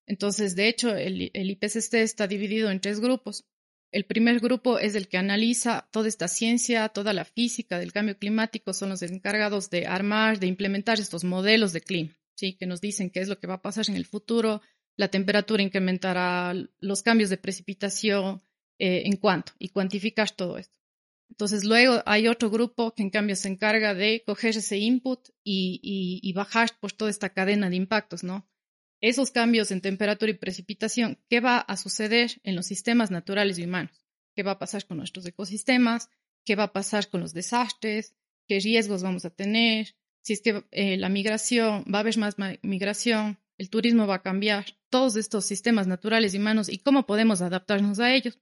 Entonces, 0.07 0.57
de 0.57 0.69
hecho, 0.69 0.97
el 0.97 1.31
IPCC 1.35 1.97
está 1.97 2.27
dividido 2.27 2.71
en 2.71 2.81
tres 2.81 2.99
grupos. 2.99 3.45
El 3.93 4.05
primer 4.05 4.41
grupo 4.41 4.79
es 4.79 4.95
el 4.95 5.09
que 5.09 5.19
analiza 5.19 5.89
toda 5.91 6.09
esta 6.09 6.29
ciencia, 6.29 6.89
toda 6.91 7.13
la 7.13 7.25
física 7.25 7.79
del 7.79 7.93
cambio 7.93 8.17
climático, 8.17 8.73
son 8.73 8.91
los 8.91 9.03
encargados 9.03 9.69
de 9.71 9.87
armar, 9.87 10.39
de 10.39 10.47
implementar 10.47 11.01
estos 11.01 11.25
modelos 11.25 11.73
de 11.73 11.81
clima. 11.81 12.21
¿sí? 12.41 12.55
que 12.55 12.67
nos 12.67 12.81
dicen 12.81 13.11
qué 13.11 13.21
es 13.21 13.29
lo 13.29 13.39
que 13.39 13.47
va 13.47 13.55
a 13.55 13.63
pasar 13.63 13.85
en 13.89 13.97
el 13.97 14.07
futuro, 14.07 14.63
la 14.97 15.09
temperatura 15.09 15.63
incrementará, 15.63 16.55
los 16.79 17.03
cambios 17.03 17.29
de 17.29 17.37
precipitación, 17.37 18.43
eh, 18.79 19.03
en 19.05 19.17
cuánto, 19.17 19.53
y 19.59 19.69
cuantificar 19.69 20.31
todo 20.31 20.57
esto. 20.57 20.75
Entonces, 21.29 21.65
luego 21.65 22.03
hay 22.07 22.29
otro 22.29 22.51
grupo 22.51 22.93
que 22.95 23.03
en 23.03 23.11
cambio 23.11 23.37
se 23.37 23.49
encarga 23.49 23.95
de 23.95 24.23
coger 24.27 24.57
ese 24.57 24.79
input 24.79 25.21
y, 25.45 26.33
bajar 26.35 26.71
pues, 26.81 26.97
toda 26.97 27.11
esta 27.11 27.29
cadena 27.29 27.69
de 27.71 27.77
impactos, 27.77 28.25
¿no? 28.25 28.49
Esos 29.01 29.31
cambios 29.31 29.71
en 29.71 29.81
temperatura 29.81 30.31
y 30.31 30.35
precipitación, 30.35 31.19
¿qué 31.29 31.41
va 31.41 31.59
a 31.59 31.77
suceder 31.77 32.41
en 32.45 32.55
los 32.55 32.67
sistemas 32.67 33.11
naturales 33.11 33.59
y 33.59 33.65
humanos? 33.65 34.05
¿Qué 34.35 34.43
va 34.43 34.53
a 34.53 34.59
pasar 34.59 34.87
con 34.87 34.99
nuestros 34.99 35.25
ecosistemas? 35.27 36.11
¿Qué 36.45 36.55
va 36.55 36.65
a 36.65 36.73
pasar 36.73 37.09
con 37.09 37.21
los 37.21 37.33
desastres? 37.33 38.15
¿Qué 38.47 38.61
riesgos 38.61 39.03
vamos 39.03 39.25
a 39.25 39.31
tener? 39.31 39.97
Si 40.23 40.35
es 40.35 40.43
que 40.43 40.65
eh, 40.71 40.99
la 40.99 41.09
migración, 41.09 41.85
va 41.93 41.99
a 41.99 42.01
haber 42.01 42.19
más 42.19 42.37
migración, 42.63 43.41
el 43.57 43.71
turismo 43.71 44.07
va 44.07 44.17
a 44.17 44.23
cambiar, 44.23 44.67
todos 44.91 45.17
estos 45.17 45.47
sistemas 45.47 45.87
naturales 45.87 46.35
y 46.35 46.39
humanos 46.39 46.69
y 46.69 46.79
cómo 46.79 47.07
podemos 47.07 47.41
adaptarnos 47.41 48.01
a 48.01 48.13
ellos. 48.13 48.39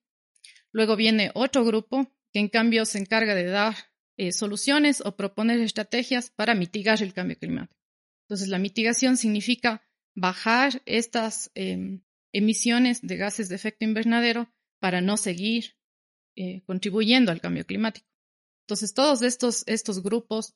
Luego 0.72 0.96
viene 0.96 1.30
otro 1.34 1.64
grupo 1.64 2.10
que 2.32 2.40
en 2.40 2.48
cambio 2.48 2.84
se 2.84 2.98
encarga 2.98 3.34
de 3.34 3.44
dar 3.44 3.76
eh, 4.16 4.32
soluciones 4.32 5.00
o 5.04 5.16
proponer 5.16 5.60
estrategias 5.60 6.30
para 6.30 6.54
mitigar 6.54 7.02
el 7.02 7.14
cambio 7.14 7.38
climático. 7.38 7.80
Entonces, 8.22 8.48
la 8.48 8.58
mitigación 8.58 9.16
significa 9.16 9.87
bajar 10.18 10.82
estas 10.86 11.50
em, 11.54 12.00
emisiones 12.32 13.00
de 13.02 13.16
gases 13.16 13.48
de 13.48 13.54
efecto 13.54 13.84
invernadero 13.84 14.50
para 14.80 15.00
no 15.00 15.16
seguir 15.16 15.76
eh, 16.36 16.62
contribuyendo 16.66 17.32
al 17.32 17.40
cambio 17.40 17.66
climático. 17.66 18.06
Entonces, 18.64 18.94
todos 18.94 19.22
estos, 19.22 19.64
estos 19.66 20.02
grupos 20.02 20.54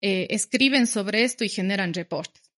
eh, 0.00 0.26
escriben 0.30 0.86
sobre 0.86 1.24
esto 1.24 1.44
y 1.44 1.48
generan 1.48 1.94
reportes. 1.94 2.52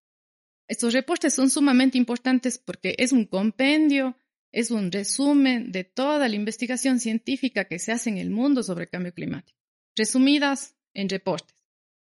Estos 0.67 0.93
reportes 0.93 1.33
son 1.33 1.49
sumamente 1.49 1.97
importantes 1.97 2.57
porque 2.57 2.95
es 2.97 3.11
un 3.11 3.25
compendio 3.25 4.15
es 4.51 4.71
un 4.71 4.91
resumen 4.91 5.71
de 5.71 5.83
toda 5.83 6.27
la 6.27 6.35
investigación 6.35 6.99
científica 6.99 7.65
que 7.65 7.79
se 7.79 7.91
hace 7.91 8.09
en 8.09 8.17
el 8.17 8.29
mundo 8.29 8.63
sobre 8.63 8.87
cambio 8.87 9.13
climático, 9.13 9.57
resumidas 9.95 10.75
en 10.93 11.09
reportes, 11.09 11.55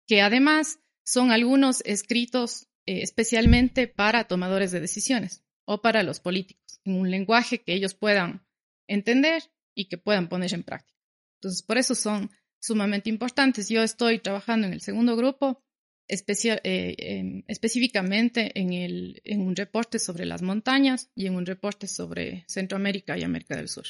que 0.07 0.23
además 0.23 0.81
son 1.05 1.31
algunos 1.31 1.83
escritos 1.85 2.69
eh, 2.87 3.03
especialmente 3.03 3.89
para 3.89 4.25
tomadores 4.25 4.71
de 4.71 4.81
decisiones 4.81 5.43
o 5.65 5.81
para 5.81 6.03
los 6.03 6.21
políticos, 6.21 6.81
en 6.85 6.95
un 6.95 7.11
lenguaje 7.11 7.62
que 7.62 7.75
ellos 7.75 7.95
puedan 7.95 8.45
entender 8.89 9.43
y 9.75 9.89
que 9.89 9.99
puedan 9.99 10.29
poner 10.29 10.53
en 10.55 10.65
práctica. 10.65 10.99
Entonces, 11.37 11.62
por 11.62 11.79
eso 11.79 11.95
son 11.95 12.31
sumamente 12.61 13.11
importantes. 13.11 13.69
Yo 13.69 13.83
estoy 13.83 14.19
trabajando 14.19 14.67
en 14.67 14.73
el 14.73 14.81
segundo 14.81 15.17
grupo 15.17 15.62
eh, 16.09 17.43
específicamente 17.47 18.59
en, 18.61 18.73
el, 18.73 19.23
en 19.25 19.41
un 19.41 19.57
reporte 19.57 19.99
sobre 19.99 20.27
las 20.27 20.43
montañas 20.43 21.11
y 21.15 21.27
en 21.27 21.37
un 21.37 21.47
reporte 21.47 21.87
sobre 21.87 22.45
Centroamérica 22.49 23.17
y 23.17 23.23
América 23.23 23.57
del 23.57 23.69
Sur. 23.69 23.87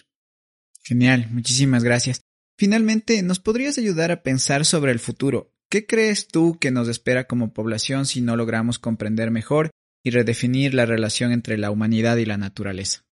Genial, 0.84 1.28
muchísimas 1.30 1.82
gracias. 1.82 2.22
Finalmente, 2.56 3.22
¿nos 3.22 3.40
podrías 3.40 3.78
ayudar 3.78 4.12
a 4.12 4.22
pensar 4.22 4.64
sobre 4.64 4.92
el 4.92 4.98
futuro? 4.98 5.51
¿Qué 5.72 5.86
crees 5.86 6.28
tú 6.28 6.58
que 6.60 6.70
nos 6.70 6.86
espera 6.86 7.26
como 7.26 7.54
población 7.54 8.04
si 8.04 8.20
no 8.20 8.36
logramos 8.36 8.78
comprender 8.78 9.30
mejor 9.30 9.70
y 10.04 10.10
redefinir 10.10 10.74
la 10.74 10.84
relación 10.84 11.32
entre 11.32 11.56
la 11.56 11.70
humanidad 11.70 12.18
y 12.18 12.26
la 12.26 12.36
naturaleza? 12.36 13.06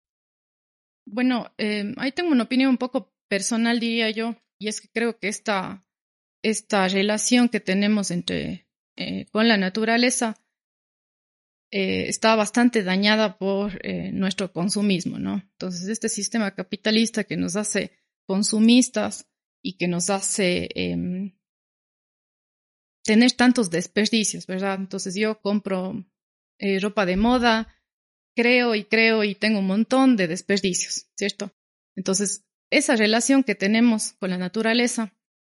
Bueno, 1.07 1.51
eh, 1.57 1.91
ahí 1.97 2.11
tengo 2.11 2.29
una 2.29 2.43
opinión 2.43 2.69
un 2.69 2.77
poco 2.77 3.15
personal, 3.27 3.79
diría 3.79 4.11
yo, 4.11 4.35
y 4.59 4.67
es 4.67 4.79
que 4.79 4.89
creo 4.89 5.17
que 5.17 5.27
esta, 5.27 5.87
esta 6.43 6.87
relación 6.87 7.49
que 7.49 7.61
tenemos 7.61 8.11
entre 8.11 8.67
eh, 8.95 9.25
con 9.31 9.47
la 9.47 9.57
naturaleza 9.57 10.37
eh, 11.71 12.09
está 12.09 12.35
bastante 12.35 12.83
dañada 12.83 13.39
por 13.39 13.83
eh, 13.83 14.11
nuestro 14.11 14.53
consumismo, 14.53 15.17
¿no? 15.17 15.41
Entonces, 15.53 15.87
este 15.87 16.09
sistema 16.09 16.53
capitalista 16.53 17.23
que 17.23 17.37
nos 17.37 17.55
hace 17.55 17.97
consumistas 18.27 19.27
y 19.63 19.77
que 19.77 19.87
nos 19.87 20.11
hace 20.11 20.69
em, 20.75 21.33
tener 23.03 23.31
tantos 23.33 23.69
desperdicios, 23.69 24.47
¿verdad? 24.47 24.75
Entonces, 24.79 25.15
yo 25.15 25.39
compro 25.41 26.05
ropa 26.79 27.05
de 27.05 27.17
moda, 27.17 27.75
creo 28.35 28.75
y 28.75 28.83
creo 28.83 29.23
y 29.23 29.35
tengo 29.35 29.59
un 29.59 29.67
montón 29.67 30.15
de 30.15 30.27
desperdicios, 30.27 31.07
¿cierto? 31.15 31.51
Entonces, 31.95 32.45
esa 32.69 32.95
relación 32.95 33.43
que 33.43 33.55
tenemos 33.55 34.13
con 34.13 34.29
la 34.29 34.37
naturaleza 34.37 35.13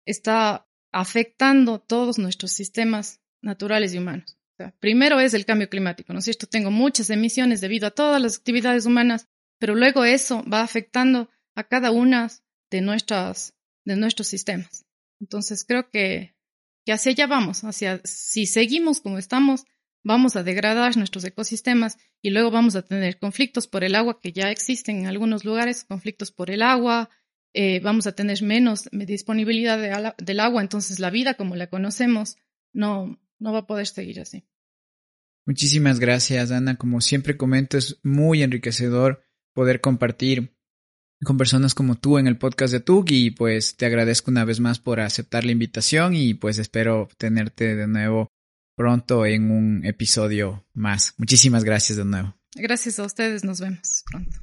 está 0.06 0.66
afectando 0.92 1.80
todos 1.80 2.18
nuestros 2.18 2.52
sistemas 2.52 3.20
naturales 3.42 3.94
y 3.94 3.98
humanos. 3.98 4.38
primero 4.78 5.18
es 5.18 5.34
el 5.34 5.44
cambio 5.44 5.68
climático, 5.68 6.12
¿no 6.12 6.20
es 6.20 6.24
cierto? 6.24 6.46
Tengo 6.46 6.70
muchas 6.70 7.10
emisiones 7.10 7.60
debido 7.60 7.88
a 7.88 7.90
todas 7.90 8.22
las 8.22 8.36
actividades 8.36 8.86
humanas, 8.86 9.28
pero 9.58 9.74
luego 9.74 10.04
eso 10.04 10.44
va 10.44 10.62
afectando 10.62 11.28
a 11.56 11.64
cada 11.64 11.90
una 11.90 12.30
de, 12.70 12.80
nuestras, 12.80 13.54
de 13.84 13.96
nuestros 13.96 14.28
sistemas. 14.28 14.84
Entonces 15.20 15.64
creo 15.64 15.90
que, 15.90 16.36
que 16.84 16.92
hacia 16.92 17.12
allá 17.12 17.26
vamos, 17.26 17.64
hacia 17.64 18.00
si 18.04 18.46
seguimos 18.46 19.00
como 19.00 19.18
estamos, 19.18 19.64
vamos 20.04 20.36
a 20.36 20.42
degradar 20.42 20.96
nuestros 20.96 21.24
ecosistemas 21.24 21.98
y 22.20 22.30
luego 22.30 22.50
vamos 22.50 22.76
a 22.76 22.82
tener 22.82 23.18
conflictos 23.18 23.66
por 23.66 23.84
el 23.84 23.94
agua 23.94 24.20
que 24.20 24.32
ya 24.32 24.50
existen 24.50 25.00
en 25.00 25.06
algunos 25.06 25.44
lugares, 25.44 25.84
conflictos 25.84 26.32
por 26.32 26.50
el 26.50 26.62
agua, 26.62 27.10
eh, 27.54 27.80
vamos 27.80 28.06
a 28.06 28.12
tener 28.12 28.42
menos 28.42 28.88
disponibilidad 28.92 30.14
del 30.16 30.40
agua, 30.40 30.62
entonces 30.62 30.98
la 30.98 31.10
vida 31.10 31.34
como 31.34 31.54
la 31.54 31.68
conocemos 31.68 32.36
no, 32.72 33.20
no 33.38 33.52
va 33.52 33.60
a 33.60 33.66
poder 33.66 33.86
seguir 33.86 34.20
así. 34.20 34.44
Muchísimas 35.44 35.98
gracias, 35.98 36.52
Ana. 36.52 36.76
Como 36.76 37.00
siempre 37.00 37.36
comento, 37.36 37.76
es 37.76 37.98
muy 38.02 38.42
enriquecedor 38.42 39.24
poder 39.52 39.80
compartir 39.80 40.56
con 41.24 41.36
personas 41.36 41.74
como 41.74 41.96
tú 41.96 42.18
en 42.18 42.26
el 42.26 42.38
podcast 42.38 42.72
de 42.72 42.80
TUG 42.80 43.06
y 43.10 43.30
pues 43.30 43.76
te 43.76 43.86
agradezco 43.86 44.30
una 44.30 44.44
vez 44.44 44.60
más 44.60 44.78
por 44.78 45.00
aceptar 45.00 45.44
la 45.44 45.52
invitación 45.52 46.14
y 46.14 46.34
pues 46.34 46.58
espero 46.58 47.08
tenerte 47.16 47.76
de 47.76 47.86
nuevo 47.86 48.28
pronto 48.76 49.26
en 49.26 49.50
un 49.50 49.84
episodio 49.84 50.66
más. 50.74 51.14
Muchísimas 51.18 51.64
gracias 51.64 51.98
de 51.98 52.04
nuevo. 52.04 52.34
Gracias 52.54 52.98
a 52.98 53.04
ustedes, 53.04 53.44
nos 53.44 53.60
vemos 53.60 54.02
pronto. 54.10 54.38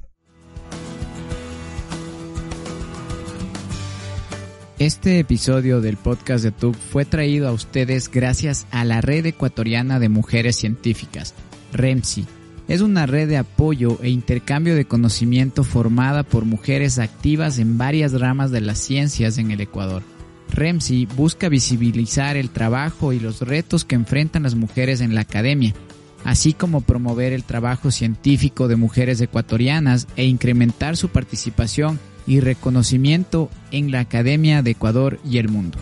Este 4.78 5.18
episodio 5.18 5.82
del 5.82 5.98
podcast 5.98 6.42
de 6.42 6.52
TUC 6.52 6.74
fue 6.74 7.04
traído 7.04 7.48
a 7.48 7.52
ustedes 7.52 8.10
gracias 8.10 8.66
a 8.70 8.86
la 8.86 9.02
Red 9.02 9.26
Ecuatoriana 9.26 9.98
de 9.98 10.08
Mujeres 10.08 10.56
Científicas, 10.56 11.34
REMSI. 11.74 12.39
Es 12.70 12.82
una 12.82 13.04
red 13.04 13.28
de 13.28 13.36
apoyo 13.36 13.98
e 14.00 14.10
intercambio 14.10 14.76
de 14.76 14.84
conocimiento 14.84 15.64
formada 15.64 16.22
por 16.22 16.44
mujeres 16.44 17.00
activas 17.00 17.58
en 17.58 17.78
varias 17.78 18.12
ramas 18.12 18.52
de 18.52 18.60
las 18.60 18.78
ciencias 18.78 19.38
en 19.38 19.50
el 19.50 19.60
Ecuador. 19.60 20.04
REMSI 20.52 21.06
busca 21.16 21.48
visibilizar 21.48 22.36
el 22.36 22.50
trabajo 22.50 23.12
y 23.12 23.18
los 23.18 23.40
retos 23.40 23.84
que 23.84 23.96
enfrentan 23.96 24.44
las 24.44 24.54
mujeres 24.54 25.00
en 25.00 25.16
la 25.16 25.22
academia, 25.22 25.74
así 26.22 26.52
como 26.52 26.80
promover 26.80 27.32
el 27.32 27.42
trabajo 27.42 27.90
científico 27.90 28.68
de 28.68 28.76
mujeres 28.76 29.20
ecuatorianas 29.20 30.06
e 30.14 30.26
incrementar 30.26 30.96
su 30.96 31.08
participación 31.08 31.98
y 32.24 32.38
reconocimiento 32.38 33.50
en 33.72 33.90
la 33.90 33.98
Academia 33.98 34.62
de 34.62 34.70
Ecuador 34.70 35.18
y 35.28 35.38
el 35.38 35.48
mundo. 35.48 35.76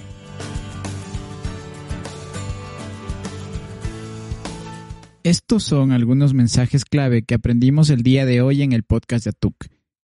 Estos 5.29 5.62
son 5.62 5.93
algunos 5.93 6.33
mensajes 6.33 6.87
clave 6.87 7.23
que 7.23 7.35
aprendimos 7.35 7.91
el 7.91 8.03
día 8.03 8.25
de 8.25 8.41
hoy 8.41 8.62
en 8.62 8.73
el 8.73 8.83
podcast 8.83 9.27
de 9.27 9.29
ATUC. 9.33 9.67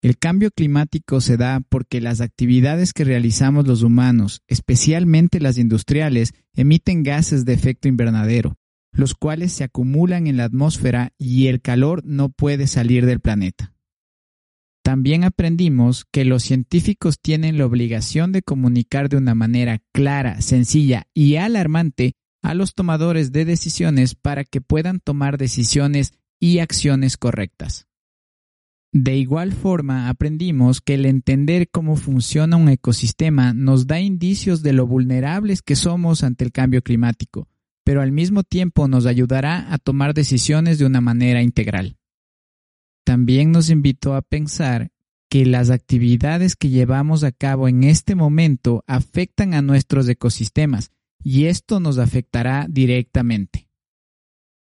El 0.01 0.17
cambio 0.17 0.51
climático 0.51 1.19
se 1.19 1.35
da 1.35 1.59
porque 1.67 1.99
las 1.99 2.21
actividades 2.21 2.93
que 2.93 3.03
realizamos 3.03 3.67
los 3.67 3.83
humanos, 3.83 4.41
especialmente 4.47 5.41
las 5.41 5.57
industriales, 5.57 6.31
emiten 6.53 7.03
gases 7.03 7.43
de 7.43 7.51
efecto 7.51 7.89
invernadero, 7.89 8.55
los 8.93 9.13
cuales 9.13 9.51
se 9.51 9.65
acumulan 9.65 10.27
en 10.27 10.37
la 10.37 10.45
atmósfera 10.45 11.11
y 11.17 11.47
el 11.47 11.59
calor 11.59 12.05
no 12.05 12.29
puede 12.29 12.65
salir 12.67 13.05
del 13.05 13.19
planeta. 13.19 13.73
También 14.81 15.25
aprendimos 15.25 16.05
que 16.09 16.23
los 16.23 16.41
científicos 16.41 17.19
tienen 17.21 17.57
la 17.57 17.65
obligación 17.65 18.31
de 18.31 18.43
comunicar 18.43 19.09
de 19.09 19.17
una 19.17 19.35
manera 19.35 19.81
clara, 19.91 20.39
sencilla 20.39 21.03
y 21.13 21.35
alarmante 21.35 22.13
a 22.41 22.53
los 22.53 22.73
tomadores 22.73 23.31
de 23.31 23.45
decisiones 23.45 24.15
para 24.15 24.43
que 24.43 24.61
puedan 24.61 24.99
tomar 24.99 25.37
decisiones 25.37 26.13
y 26.39 26.59
acciones 26.59 27.17
correctas. 27.17 27.87
De 28.93 29.15
igual 29.15 29.53
forma, 29.53 30.09
aprendimos 30.09 30.81
que 30.81 30.95
el 30.95 31.05
entender 31.05 31.69
cómo 31.69 31.95
funciona 31.95 32.57
un 32.57 32.67
ecosistema 32.67 33.53
nos 33.53 33.87
da 33.87 34.01
indicios 34.01 34.63
de 34.63 34.73
lo 34.73 34.85
vulnerables 34.85 35.61
que 35.61 35.77
somos 35.77 36.23
ante 36.23 36.43
el 36.43 36.51
cambio 36.51 36.81
climático, 36.81 37.47
pero 37.85 38.01
al 38.01 38.11
mismo 38.11 38.43
tiempo 38.43 38.89
nos 38.89 39.05
ayudará 39.05 39.73
a 39.73 39.77
tomar 39.77 40.13
decisiones 40.13 40.77
de 40.77 40.85
una 40.85 40.99
manera 40.99 41.41
integral. 41.41 41.97
También 43.05 43.51
nos 43.51 43.69
invitó 43.69 44.13
a 44.13 44.21
pensar 44.21 44.91
que 45.29 45.45
las 45.45 45.69
actividades 45.69 46.57
que 46.57 46.67
llevamos 46.67 47.23
a 47.23 47.31
cabo 47.31 47.69
en 47.69 47.85
este 47.85 48.15
momento 48.15 48.83
afectan 48.87 49.53
a 49.53 49.61
nuestros 49.61 50.09
ecosistemas 50.09 50.91
y 51.23 51.45
esto 51.45 51.79
nos 51.79 51.97
afectará 51.97 52.67
directamente. 52.69 53.67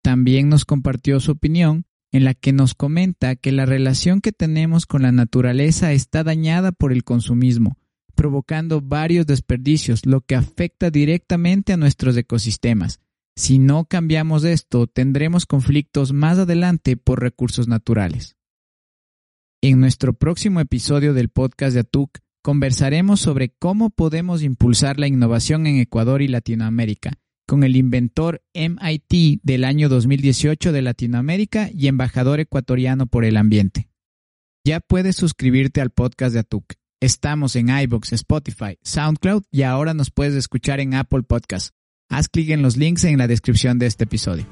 También 0.03 0.49
nos 0.49 0.65
compartió 0.65 1.19
su 1.19 1.31
opinión 1.31 1.85
en 2.11 2.25
la 2.25 2.33
que 2.33 2.51
nos 2.51 2.73
comenta 2.73 3.35
que 3.35 3.51
la 3.51 3.65
relación 3.65 4.21
que 4.21 4.31
tenemos 4.31 4.85
con 4.85 5.03
la 5.03 5.11
naturaleza 5.11 5.93
está 5.93 6.23
dañada 6.23 6.71
por 6.71 6.91
el 6.91 7.03
consumismo, 7.03 7.77
provocando 8.15 8.81
varios 8.81 9.25
desperdicios, 9.25 10.05
lo 10.05 10.21
que 10.21 10.35
afecta 10.35 10.89
directamente 10.89 11.73
a 11.73 11.77
nuestros 11.77 12.17
ecosistemas. 12.17 12.99
Si 13.35 13.59
no 13.59 13.85
cambiamos 13.85 14.43
esto, 14.43 14.87
tendremos 14.87 15.45
conflictos 15.45 16.11
más 16.11 16.37
adelante 16.37 16.97
por 16.97 17.21
recursos 17.21 17.67
naturales. 17.67 18.35
En 19.61 19.79
nuestro 19.79 20.13
próximo 20.13 20.59
episodio 20.59 21.13
del 21.13 21.29
podcast 21.29 21.75
de 21.75 21.81
ATUC 21.81 22.17
conversaremos 22.41 23.19
sobre 23.19 23.49
cómo 23.49 23.89
podemos 23.89 24.43
impulsar 24.43 24.99
la 24.99 25.07
innovación 25.07 25.67
en 25.67 25.79
Ecuador 25.79 26.21
y 26.21 26.27
Latinoamérica 26.27 27.19
con 27.47 27.63
el 27.63 27.75
inventor 27.75 28.41
MIT 28.53 29.41
del 29.43 29.65
año 29.65 29.89
2018 29.89 30.71
de 30.71 30.81
Latinoamérica 30.81 31.69
y 31.73 31.87
embajador 31.87 32.39
ecuatoriano 32.39 33.07
por 33.07 33.25
el 33.25 33.35
ambiente. 33.35 33.89
Ya 34.63 34.79
puedes 34.79 35.15
suscribirte 35.15 35.81
al 35.81 35.89
podcast 35.89 36.33
de 36.33 36.39
ATUC. 36.39 36.75
Estamos 37.01 37.55
en 37.55 37.69
iBox, 37.69 38.13
Spotify, 38.13 38.77
SoundCloud 38.83 39.43
y 39.51 39.63
ahora 39.63 39.93
nos 39.93 40.11
puedes 40.11 40.35
escuchar 40.35 40.79
en 40.79 40.93
Apple 40.93 41.23
Podcast. 41.23 41.75
Haz 42.09 42.29
clic 42.29 42.51
en 42.51 42.61
los 42.61 42.77
links 42.77 43.03
en 43.03 43.17
la 43.17 43.27
descripción 43.27 43.79
de 43.79 43.87
este 43.87 44.03
episodio. 44.03 44.45